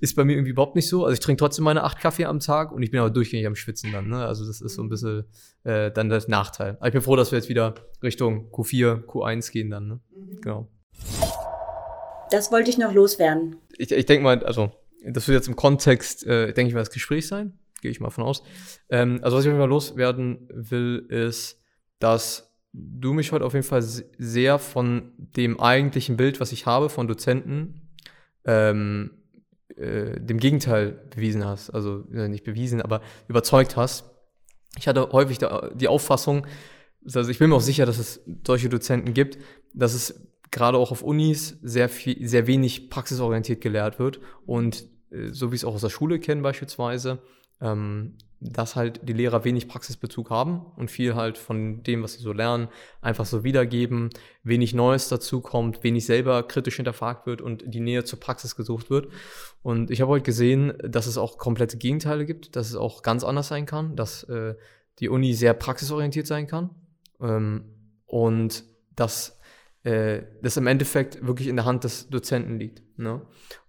[0.00, 1.04] Ist bei mir irgendwie überhaupt nicht so.
[1.04, 3.56] Also ich trinke trotzdem meine acht Kaffee am Tag und ich bin aber durchgängig am
[3.56, 4.08] Schwitzen dann.
[4.08, 4.26] Ne?
[4.26, 5.24] Also das ist so ein bisschen
[5.62, 6.76] äh, dann der Nachteil.
[6.80, 9.88] Aber ich bin froh, dass wir jetzt wieder Richtung Q4, Q1 gehen dann.
[9.88, 10.00] Ne?
[10.14, 10.40] Mhm.
[10.42, 10.68] Genau.
[12.34, 13.56] Das wollte ich noch loswerden.
[13.78, 14.72] Ich, ich denke mal, also,
[15.06, 17.56] das wird jetzt im Kontext, äh, denke ich mal, das Gespräch sein.
[17.80, 18.42] Gehe ich mal von aus.
[18.90, 21.60] Ähm, also, was ich mal loswerden will, ist,
[22.00, 26.88] dass du mich heute auf jeden Fall sehr von dem eigentlichen Bild, was ich habe
[26.88, 27.92] von Dozenten,
[28.44, 29.12] ähm,
[29.76, 31.70] äh, dem Gegenteil bewiesen hast.
[31.70, 34.10] Also äh, nicht bewiesen, aber überzeugt hast.
[34.76, 36.48] Ich hatte häufig die Auffassung,
[37.04, 39.38] also ich bin mir auch sicher, dass es solche Dozenten gibt,
[39.72, 45.30] dass es gerade auch auf Unis sehr viel, sehr wenig praxisorientiert gelehrt wird und äh,
[45.30, 47.20] so wie es auch aus der Schule kennen beispielsweise,
[47.60, 52.22] ähm, dass halt die Lehrer wenig Praxisbezug haben und viel halt von dem, was sie
[52.22, 52.68] so lernen,
[53.00, 54.10] einfach so wiedergeben,
[54.42, 58.90] wenig Neues dazu kommt, wenig selber kritisch hinterfragt wird und die Nähe zur Praxis gesucht
[58.90, 59.08] wird.
[59.62, 63.24] Und ich habe heute gesehen, dass es auch komplette Gegenteile gibt, dass es auch ganz
[63.24, 64.54] anders sein kann, dass äh,
[64.98, 66.70] die Uni sehr praxisorientiert sein kann
[67.20, 67.64] ähm,
[68.06, 68.64] und
[68.94, 69.33] dass
[69.84, 72.82] äh, das im Endeffekt wirklich in der Hand des Dozenten liegt.
[72.98, 73.22] Ne?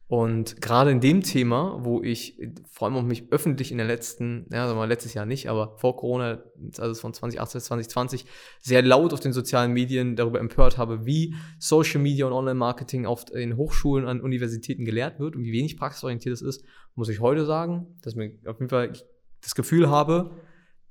[0.07, 2.39] Und gerade in dem Thema, wo ich
[2.72, 5.49] vor allem auch mich öffentlich in den letzten, ja, sagen wir mal letztes Jahr nicht,
[5.49, 6.43] aber vor Corona,
[6.78, 8.26] also von 2018 bis 2020,
[8.61, 13.32] sehr laut auf den sozialen Medien darüber empört habe, wie Social Media und Online-Marketing oft
[13.32, 16.63] in Hochschulen, an Universitäten gelehrt wird und wie wenig praxisorientiert es ist,
[16.93, 18.93] muss ich heute sagen, dass mir auf jeden Fall
[19.41, 20.36] das Gefühl habe,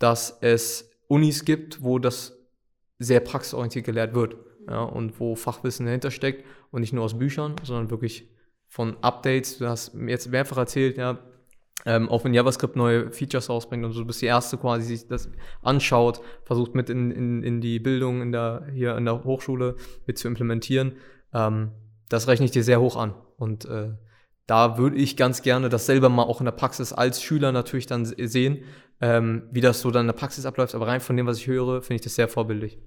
[0.01, 2.37] dass es Unis gibt, wo das
[2.99, 4.37] sehr praxisorientiert gelehrt wird
[4.69, 8.29] ja, und wo Fachwissen dahinter steckt und nicht nur aus Büchern, sondern wirklich
[8.69, 9.59] von Updates.
[9.59, 11.19] Du hast mir jetzt mehrfach erzählt, ja,
[11.87, 14.97] ähm, auch wenn JavaScript neue Features rausbringt und so, du bist die Erste quasi, die
[14.97, 15.29] sich das
[15.63, 20.19] anschaut, versucht mit in, in, in die Bildung in der, hier in der Hochschule mit
[20.19, 20.93] zu implementieren.
[21.33, 21.73] Ähm,
[22.09, 23.15] das rechne ich dir sehr hoch an.
[23.37, 23.93] Und äh,
[24.47, 27.87] da würde ich ganz gerne das selber mal auch in der Praxis als Schüler natürlich
[27.87, 28.65] dann sehen,
[29.01, 30.75] ähm, wie das so dann in der Praxis abläuft.
[30.75, 32.79] Aber rein von dem, was ich höre, finde ich das sehr vorbildlich.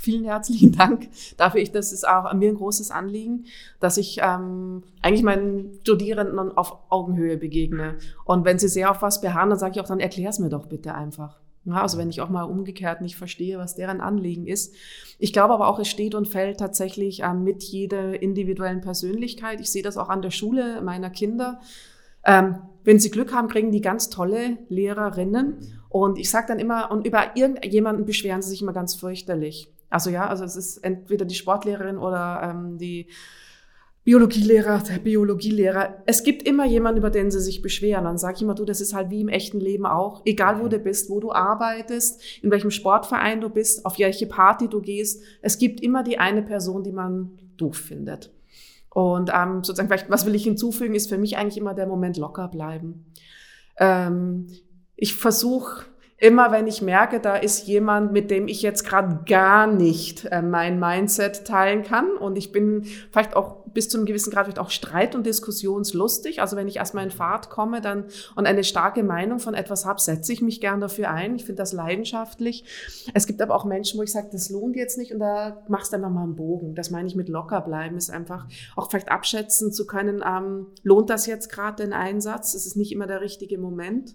[0.00, 1.60] Vielen herzlichen Dank dafür.
[1.60, 3.44] Ich, das ist auch mir ein großes Anliegen,
[3.80, 7.98] dass ich ähm, eigentlich meinen Studierenden auf Augenhöhe begegne.
[8.24, 10.48] Und wenn sie sehr auf was beharren, dann sage ich auch, dann erklär es mir
[10.48, 11.38] doch bitte einfach.
[11.66, 14.74] Ja, also wenn ich auch mal umgekehrt nicht verstehe, was deren Anliegen ist.
[15.18, 19.60] Ich glaube aber auch, es steht und fällt tatsächlich ähm, mit jeder individuellen Persönlichkeit.
[19.60, 21.60] Ich sehe das auch an der Schule meiner Kinder.
[22.24, 25.58] Ähm, wenn sie Glück haben, kriegen die ganz tolle Lehrerinnen.
[25.90, 29.70] Und ich sage dann immer, und über irgendjemanden beschweren sie sich immer ganz fürchterlich.
[29.90, 33.08] Also ja, also es ist entweder die Sportlehrerin oder ähm, die
[34.02, 36.02] Biologielehrer, der Biologielehrer.
[36.06, 38.04] Es gibt immer jemanden, über den sie sich beschweren.
[38.04, 40.22] Dann sage ich immer, du, das ist halt wie im echten Leben auch.
[40.24, 44.68] Egal wo du bist, wo du arbeitest, in welchem Sportverein du bist, auf welche Party
[44.68, 45.22] du gehst.
[45.42, 48.32] Es gibt immer die eine Person, die man doof findet.
[48.88, 52.16] Und ähm, sozusagen, vielleicht, was will ich hinzufügen, ist für mich eigentlich immer der Moment
[52.16, 53.04] locker bleiben.
[53.76, 54.46] Ähm,
[54.96, 55.86] ich versuche
[56.20, 60.42] immer wenn ich merke, da ist jemand, mit dem ich jetzt gerade gar nicht äh,
[60.42, 64.58] mein Mindset teilen kann und ich bin vielleicht auch bis zu einem gewissen Grad vielleicht
[64.58, 66.42] auch streit- und diskussionslustig.
[66.42, 68.04] Also wenn ich erstmal in Fahrt komme dann
[68.34, 71.36] und eine starke Meinung von etwas habe, setze ich mich gern dafür ein.
[71.36, 72.64] Ich finde das leidenschaftlich.
[73.14, 75.92] Es gibt aber auch Menschen, wo ich sage, das lohnt jetzt nicht und da machst
[75.92, 76.74] du einfach mal einen Bogen.
[76.74, 78.46] Das meine ich mit locker bleiben, ist einfach
[78.76, 82.54] auch vielleicht abschätzen zu können, ähm, lohnt das jetzt gerade den Einsatz?
[82.54, 84.14] Es ist nicht immer der richtige Moment.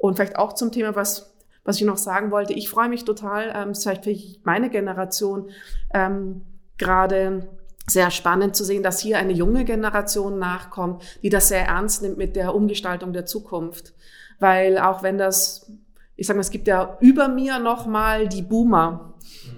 [0.00, 2.54] Und vielleicht auch zum Thema, was, was ich noch sagen wollte.
[2.54, 5.50] Ich freue mich total, ähm, vielleicht für meine Generation
[5.92, 6.42] ähm,
[6.78, 7.48] gerade
[7.86, 12.16] sehr spannend zu sehen, dass hier eine junge Generation nachkommt, die das sehr ernst nimmt
[12.16, 13.92] mit der Umgestaltung der Zukunft.
[14.38, 15.70] Weil auch wenn das,
[16.16, 19.09] ich sage mal, es gibt ja über mir nochmal die Boomer.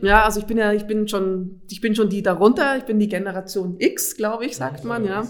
[0.03, 2.99] Ja, also ich bin ja, ich bin schon, ich bin schon die darunter, ich bin
[2.99, 5.23] die Generation X, glaube ich, sagt man, ja.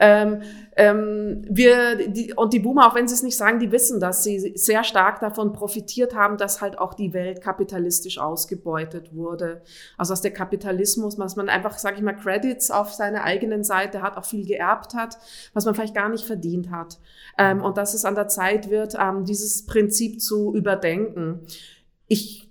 [0.00, 0.40] Ähm,
[0.76, 4.24] ähm, wir, die, und die Boomer, auch wenn sie es nicht sagen, die wissen, dass
[4.24, 9.60] sie sehr stark davon profitiert haben, dass halt auch die Welt kapitalistisch ausgebeutet wurde.
[9.98, 14.00] Also dass der Kapitalismus, was man einfach, sage ich mal, Credits auf seiner eigenen Seite
[14.00, 15.18] hat, auch viel geerbt hat,
[15.52, 16.98] was man vielleicht gar nicht verdient hat.
[17.36, 21.40] Ähm, und dass es an der Zeit wird, ähm, dieses Prinzip zu überdenken.
[22.08, 22.44] Ich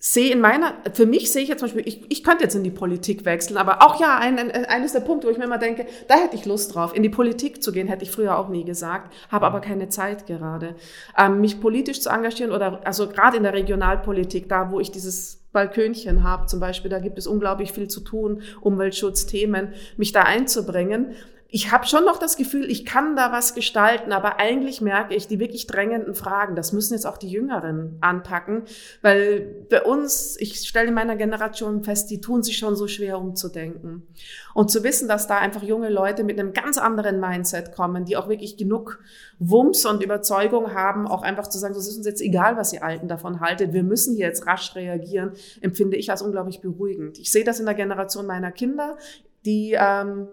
[0.00, 2.62] sehe in meiner, für mich sehe ich jetzt zum Beispiel, ich, ich könnte jetzt in
[2.62, 5.58] die Politik wechseln, aber auch ja, ein, ein, eines der Punkte, wo ich mir immer
[5.58, 6.94] denke, da hätte ich Lust drauf.
[6.94, 10.26] In die Politik zu gehen, hätte ich früher auch nie gesagt, habe aber keine Zeit
[10.26, 10.76] gerade.
[11.16, 15.38] Ähm, mich politisch zu engagieren oder, also gerade in der Regionalpolitik, da wo ich dieses
[15.52, 21.14] Balkönchen habe zum Beispiel, da gibt es unglaublich viel zu tun, Umweltschutzthemen, mich da einzubringen
[21.50, 25.28] ich habe schon noch das Gefühl, ich kann da was gestalten, aber eigentlich merke ich
[25.28, 26.54] die wirklich drängenden Fragen.
[26.54, 28.64] Das müssen jetzt auch die Jüngeren anpacken,
[29.00, 33.18] weil bei uns, ich stelle in meiner Generation fest, die tun sich schon so schwer
[33.18, 34.06] umzudenken.
[34.52, 38.18] Und zu wissen, dass da einfach junge Leute mit einem ganz anderen Mindset kommen, die
[38.18, 38.98] auch wirklich genug
[39.38, 42.84] Wumms und Überzeugung haben, auch einfach zu sagen, es ist uns jetzt egal, was ihr
[42.84, 45.32] Alten davon haltet, wir müssen hier jetzt rasch reagieren,
[45.62, 47.18] empfinde ich als unglaublich beruhigend.
[47.18, 48.98] Ich sehe das in der Generation meiner Kinder
[49.44, 50.28] die ähm,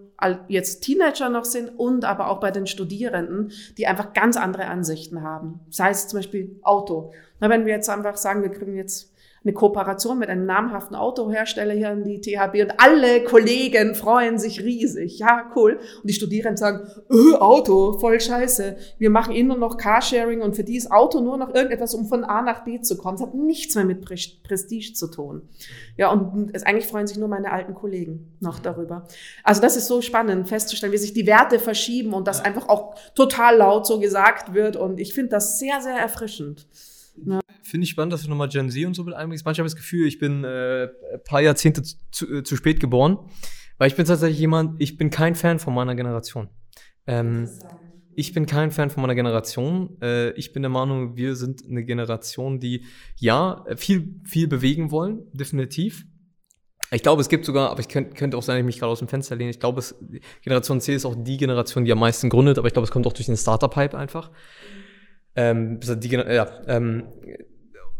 [0.48, 5.22] jetzt Teenager noch sind und aber auch bei den Studierenden, die einfach ganz andere Ansichten
[5.22, 5.60] haben.
[5.70, 7.12] Sei es zum Beispiel Auto.
[7.40, 9.12] Na, wenn wir jetzt einfach sagen, wir kriegen jetzt
[9.46, 14.64] eine Kooperation mit einem namhaften Autohersteller hier in die THB und alle Kollegen freuen sich
[14.64, 15.20] riesig.
[15.20, 15.80] Ja, cool.
[16.02, 18.76] Und die Studierenden sagen, öh, Auto, voll scheiße.
[18.98, 22.08] Wir machen eh nur noch Carsharing und für die ist Auto nur noch irgendetwas, um
[22.08, 23.16] von A nach B zu kommen.
[23.16, 25.44] Es hat nichts mehr mit Prestige zu tun.
[25.96, 29.08] Ja, und es, eigentlich freuen sich nur meine alten Kollegen noch darüber.
[29.44, 32.96] Also das ist so spannend festzustellen, wie sich die Werte verschieben und das einfach auch
[33.14, 34.76] total laut so gesagt wird.
[34.76, 36.68] Und ich finde das sehr, sehr erfrischend.
[37.26, 37.40] Ja.
[37.66, 39.44] Finde ich spannend, dass du nochmal Gen Z und so mit einbringst.
[39.44, 42.80] Manchmal habe ich das Gefühl, ich bin äh, ein paar Jahrzehnte zu, äh, zu spät
[42.80, 43.18] geboren.
[43.78, 46.50] Weil ich bin tatsächlich jemand, ich bin kein Fan von meiner Generation.
[47.08, 47.50] Ähm,
[48.16, 49.98] ich bin kein Fan von meiner Generation.
[50.00, 52.86] Äh, ich bin der Meinung, wir sind eine Generation, die
[53.18, 56.06] ja viel, viel bewegen wollen, definitiv.
[56.92, 58.92] Ich glaube, es gibt sogar, aber ich könnte, könnte auch sein, dass ich mich gerade
[58.92, 59.50] aus dem Fenster lehne.
[59.50, 59.96] Ich glaube, es,
[60.44, 63.08] Generation C ist auch die Generation, die am meisten gründet, aber ich glaube, es kommt
[63.08, 64.32] auch durch den Startup-Hype einfach.
[65.36, 67.06] Ähm, die, ja, ähm,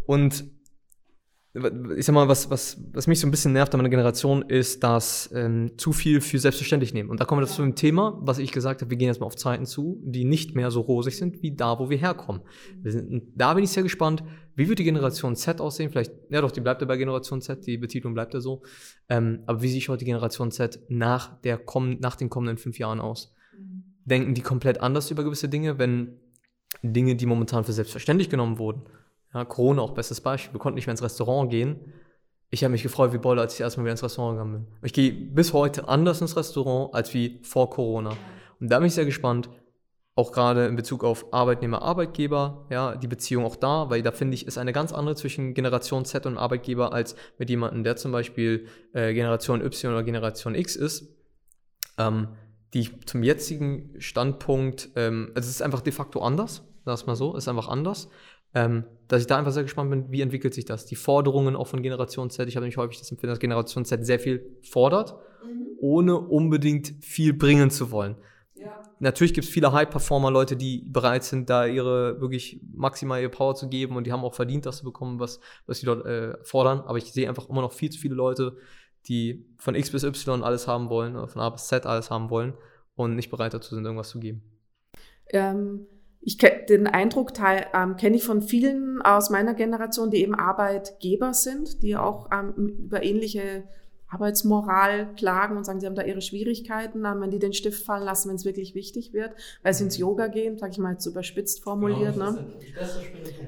[0.06, 0.46] und
[1.96, 4.84] ich sag mal, was, was, was mich so ein bisschen nervt an meiner Generation ist,
[4.84, 7.10] dass ähm, zu viel für selbstverständlich nehmen.
[7.10, 9.26] Und da kommen wir zu dem Thema, was ich gesagt habe, wir gehen jetzt mal
[9.26, 12.42] auf Zeiten zu, die nicht mehr so rosig sind wie da, wo wir herkommen.
[12.82, 14.22] Wir sind, da bin ich sehr gespannt,
[14.56, 15.90] wie wird die Generation Z aussehen?
[15.92, 18.64] Vielleicht, ja doch, die bleibt ja bei Generation Z, die Betitelung bleibt ja so.
[19.08, 21.62] Ähm, aber wie sieht heute die Generation Z nach, der,
[22.00, 23.34] nach den kommenden fünf Jahren aus?
[24.04, 26.20] Denken die komplett anders über gewisse Dinge, wenn
[26.84, 28.84] Dinge, die momentan für selbstverständlich genommen wurden.
[29.36, 30.54] Ja, Corona auch bestes Beispiel.
[30.54, 31.94] Wir konnten nicht mehr ins Restaurant gehen.
[32.52, 34.68] Ich habe mich gefreut wie Bolle, als ich erstmal wieder ins Restaurant gegangen bin.
[34.82, 38.12] Ich gehe bis heute anders ins Restaurant als wie vor Corona.
[38.62, 39.50] Und da bin ich sehr gespannt,
[40.16, 44.36] auch gerade in Bezug auf Arbeitnehmer, Arbeitgeber, ja, die Beziehung auch da, weil da finde
[44.36, 48.14] ich, ist eine ganz andere zwischen Generation Z und Arbeitgeber als mit jemandem, der zum
[48.14, 51.14] Beispiel äh, Generation Y oder Generation X ist.
[51.98, 52.30] Ähm,
[52.74, 57.36] die zum jetzigen Standpunkt, ähm, also es ist einfach de facto anders, sag mal so,
[57.36, 58.10] ist einfach anders.
[58.56, 60.86] Ähm, dass ich da einfach sehr gespannt bin, wie entwickelt sich das?
[60.86, 62.48] Die Forderungen auch von Generation Z.
[62.48, 65.68] Ich habe nämlich häufig das Empfinden, dass Generation Z sehr viel fordert, mhm.
[65.80, 68.16] ohne unbedingt viel bringen zu wollen.
[68.56, 68.82] Ja.
[69.00, 73.54] Natürlich gibt es viele High-Performer, Leute, die bereit sind, da ihre wirklich maximal ihre Power
[73.54, 76.38] zu geben und die haben auch verdient, das zu bekommen, was, was sie dort äh,
[76.44, 76.80] fordern.
[76.80, 78.56] Aber ich sehe einfach immer noch viel zu viele Leute,
[79.08, 82.32] die von X bis Y alles haben wollen, oder von A bis Z alles haben
[82.32, 82.54] wollen
[82.96, 84.42] und nicht bereit dazu sind, irgendwas zu geben.
[85.30, 85.86] Ähm,
[86.28, 87.34] ich den Eindruck
[87.74, 92.54] ähm, kenne ich von vielen aus meiner Generation, die eben Arbeitgeber sind, die auch ähm,
[92.80, 93.64] über ähnliche
[94.16, 98.30] Arbeitsmoral klagen und sagen, sie haben da ihre Schwierigkeiten, wenn die den Stift fallen lassen,
[98.30, 101.64] wenn es wirklich wichtig wird, weil sie ins Yoga gehen, sage ich mal jetzt überspitzt
[101.64, 102.14] formuliert.
[102.14, 102.48] Genau, ne?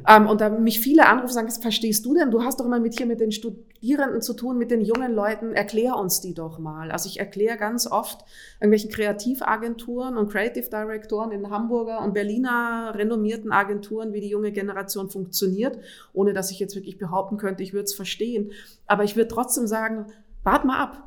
[0.07, 2.31] Ähm, und da mich viele anrufen sagen, was verstehst du denn?
[2.31, 5.53] Du hast doch immer mit hier mit den Studierenden zu tun, mit den jungen Leuten,
[5.53, 6.91] erklär uns die doch mal.
[6.91, 8.25] Also ich erkläre ganz oft
[8.59, 15.09] irgendwelchen Kreativagenturen und Creative Directoren in Hamburger und Berliner renommierten Agenturen, wie die junge Generation
[15.09, 15.79] funktioniert,
[16.11, 18.51] ohne dass ich jetzt wirklich behaupten könnte, ich würde es verstehen.
[18.85, 20.07] Aber ich würde trotzdem sagen,
[20.47, 21.03] wart mal ab.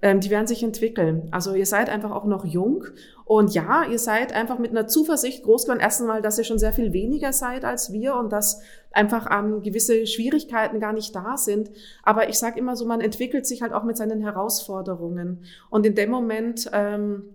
[0.00, 1.28] ähm, die werden sich entwickeln.
[1.32, 2.84] Also ihr seid einfach auch noch jung
[3.24, 5.80] und ja, ihr seid einfach mit einer Zuversicht groß geworden.
[5.80, 8.60] Erstens mal, dass ihr schon sehr viel weniger seid als wir und dass
[8.92, 11.70] einfach ähm, gewisse Schwierigkeiten gar nicht da sind.
[12.04, 15.44] Aber ich sage immer so, man entwickelt sich halt auch mit seinen Herausforderungen.
[15.68, 17.34] Und in dem Moment ähm,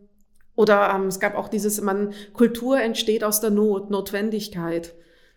[0.56, 4.94] oder ähm, es gab auch dieses, man Kultur entsteht aus der Not, Notwendigkeit.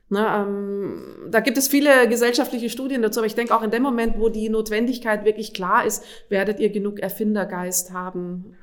[0.09, 3.83] Ne, ähm, da gibt es viele gesellschaftliche Studien dazu, aber ich denke auch in dem
[3.83, 8.57] Moment, wo die Notwendigkeit wirklich klar ist, werdet ihr genug Erfindergeist haben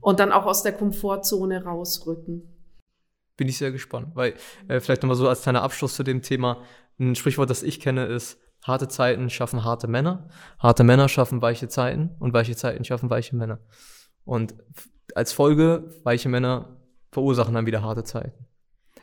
[0.00, 2.42] und dann auch aus der Komfortzone rausrücken.
[3.38, 4.34] Bin ich sehr gespannt, weil
[4.68, 6.62] äh, vielleicht nochmal so als kleiner Abschluss zu dem Thema,
[6.98, 11.68] ein Sprichwort, das ich kenne, ist, harte Zeiten schaffen harte Männer, harte Männer schaffen weiche
[11.68, 13.60] Zeiten und weiche Zeiten schaffen weiche Männer.
[14.24, 14.54] Und
[15.14, 16.76] als Folge, weiche Männer
[17.12, 18.46] verursachen dann wieder harte Zeiten.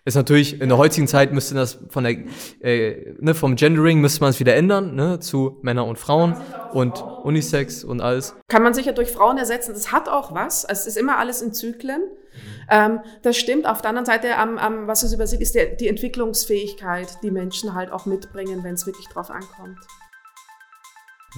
[0.05, 2.17] Ist natürlich, in der heutigen Zeit müsste das von der,
[2.59, 6.35] äh, ne, vom Gendering müsste man es wieder ändern, ne, zu Männer und Frauen
[6.73, 8.35] und Unisex und alles.
[8.49, 9.73] Kann man sicher durch Frauen ersetzen.
[9.73, 10.65] Das hat auch was.
[10.65, 12.01] Es ist immer alles in Zyklen.
[12.69, 13.65] Ähm, das stimmt.
[13.65, 17.73] Auf der anderen Seite, am, am, was es übersieht, ist der, die Entwicklungsfähigkeit, die Menschen
[17.73, 19.79] halt auch mitbringen, wenn es wirklich drauf ankommt.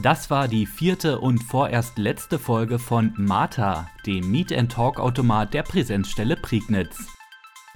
[0.01, 5.53] Das war die vierte und vorerst letzte Folge von Martha, dem Meet and Talk Automat
[5.53, 7.14] der Präsenzstelle Prignitz.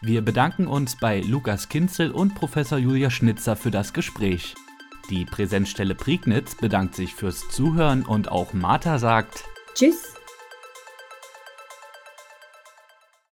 [0.02, 4.56] Wir bedanken uns bei Lukas Kinzel und Professor Julia Schnitzer für das Gespräch.
[5.10, 9.43] Die Präsenzstelle Prignitz bedankt sich fürs Zuhören und auch Martha sagt
[9.76, 10.18] Tschüss.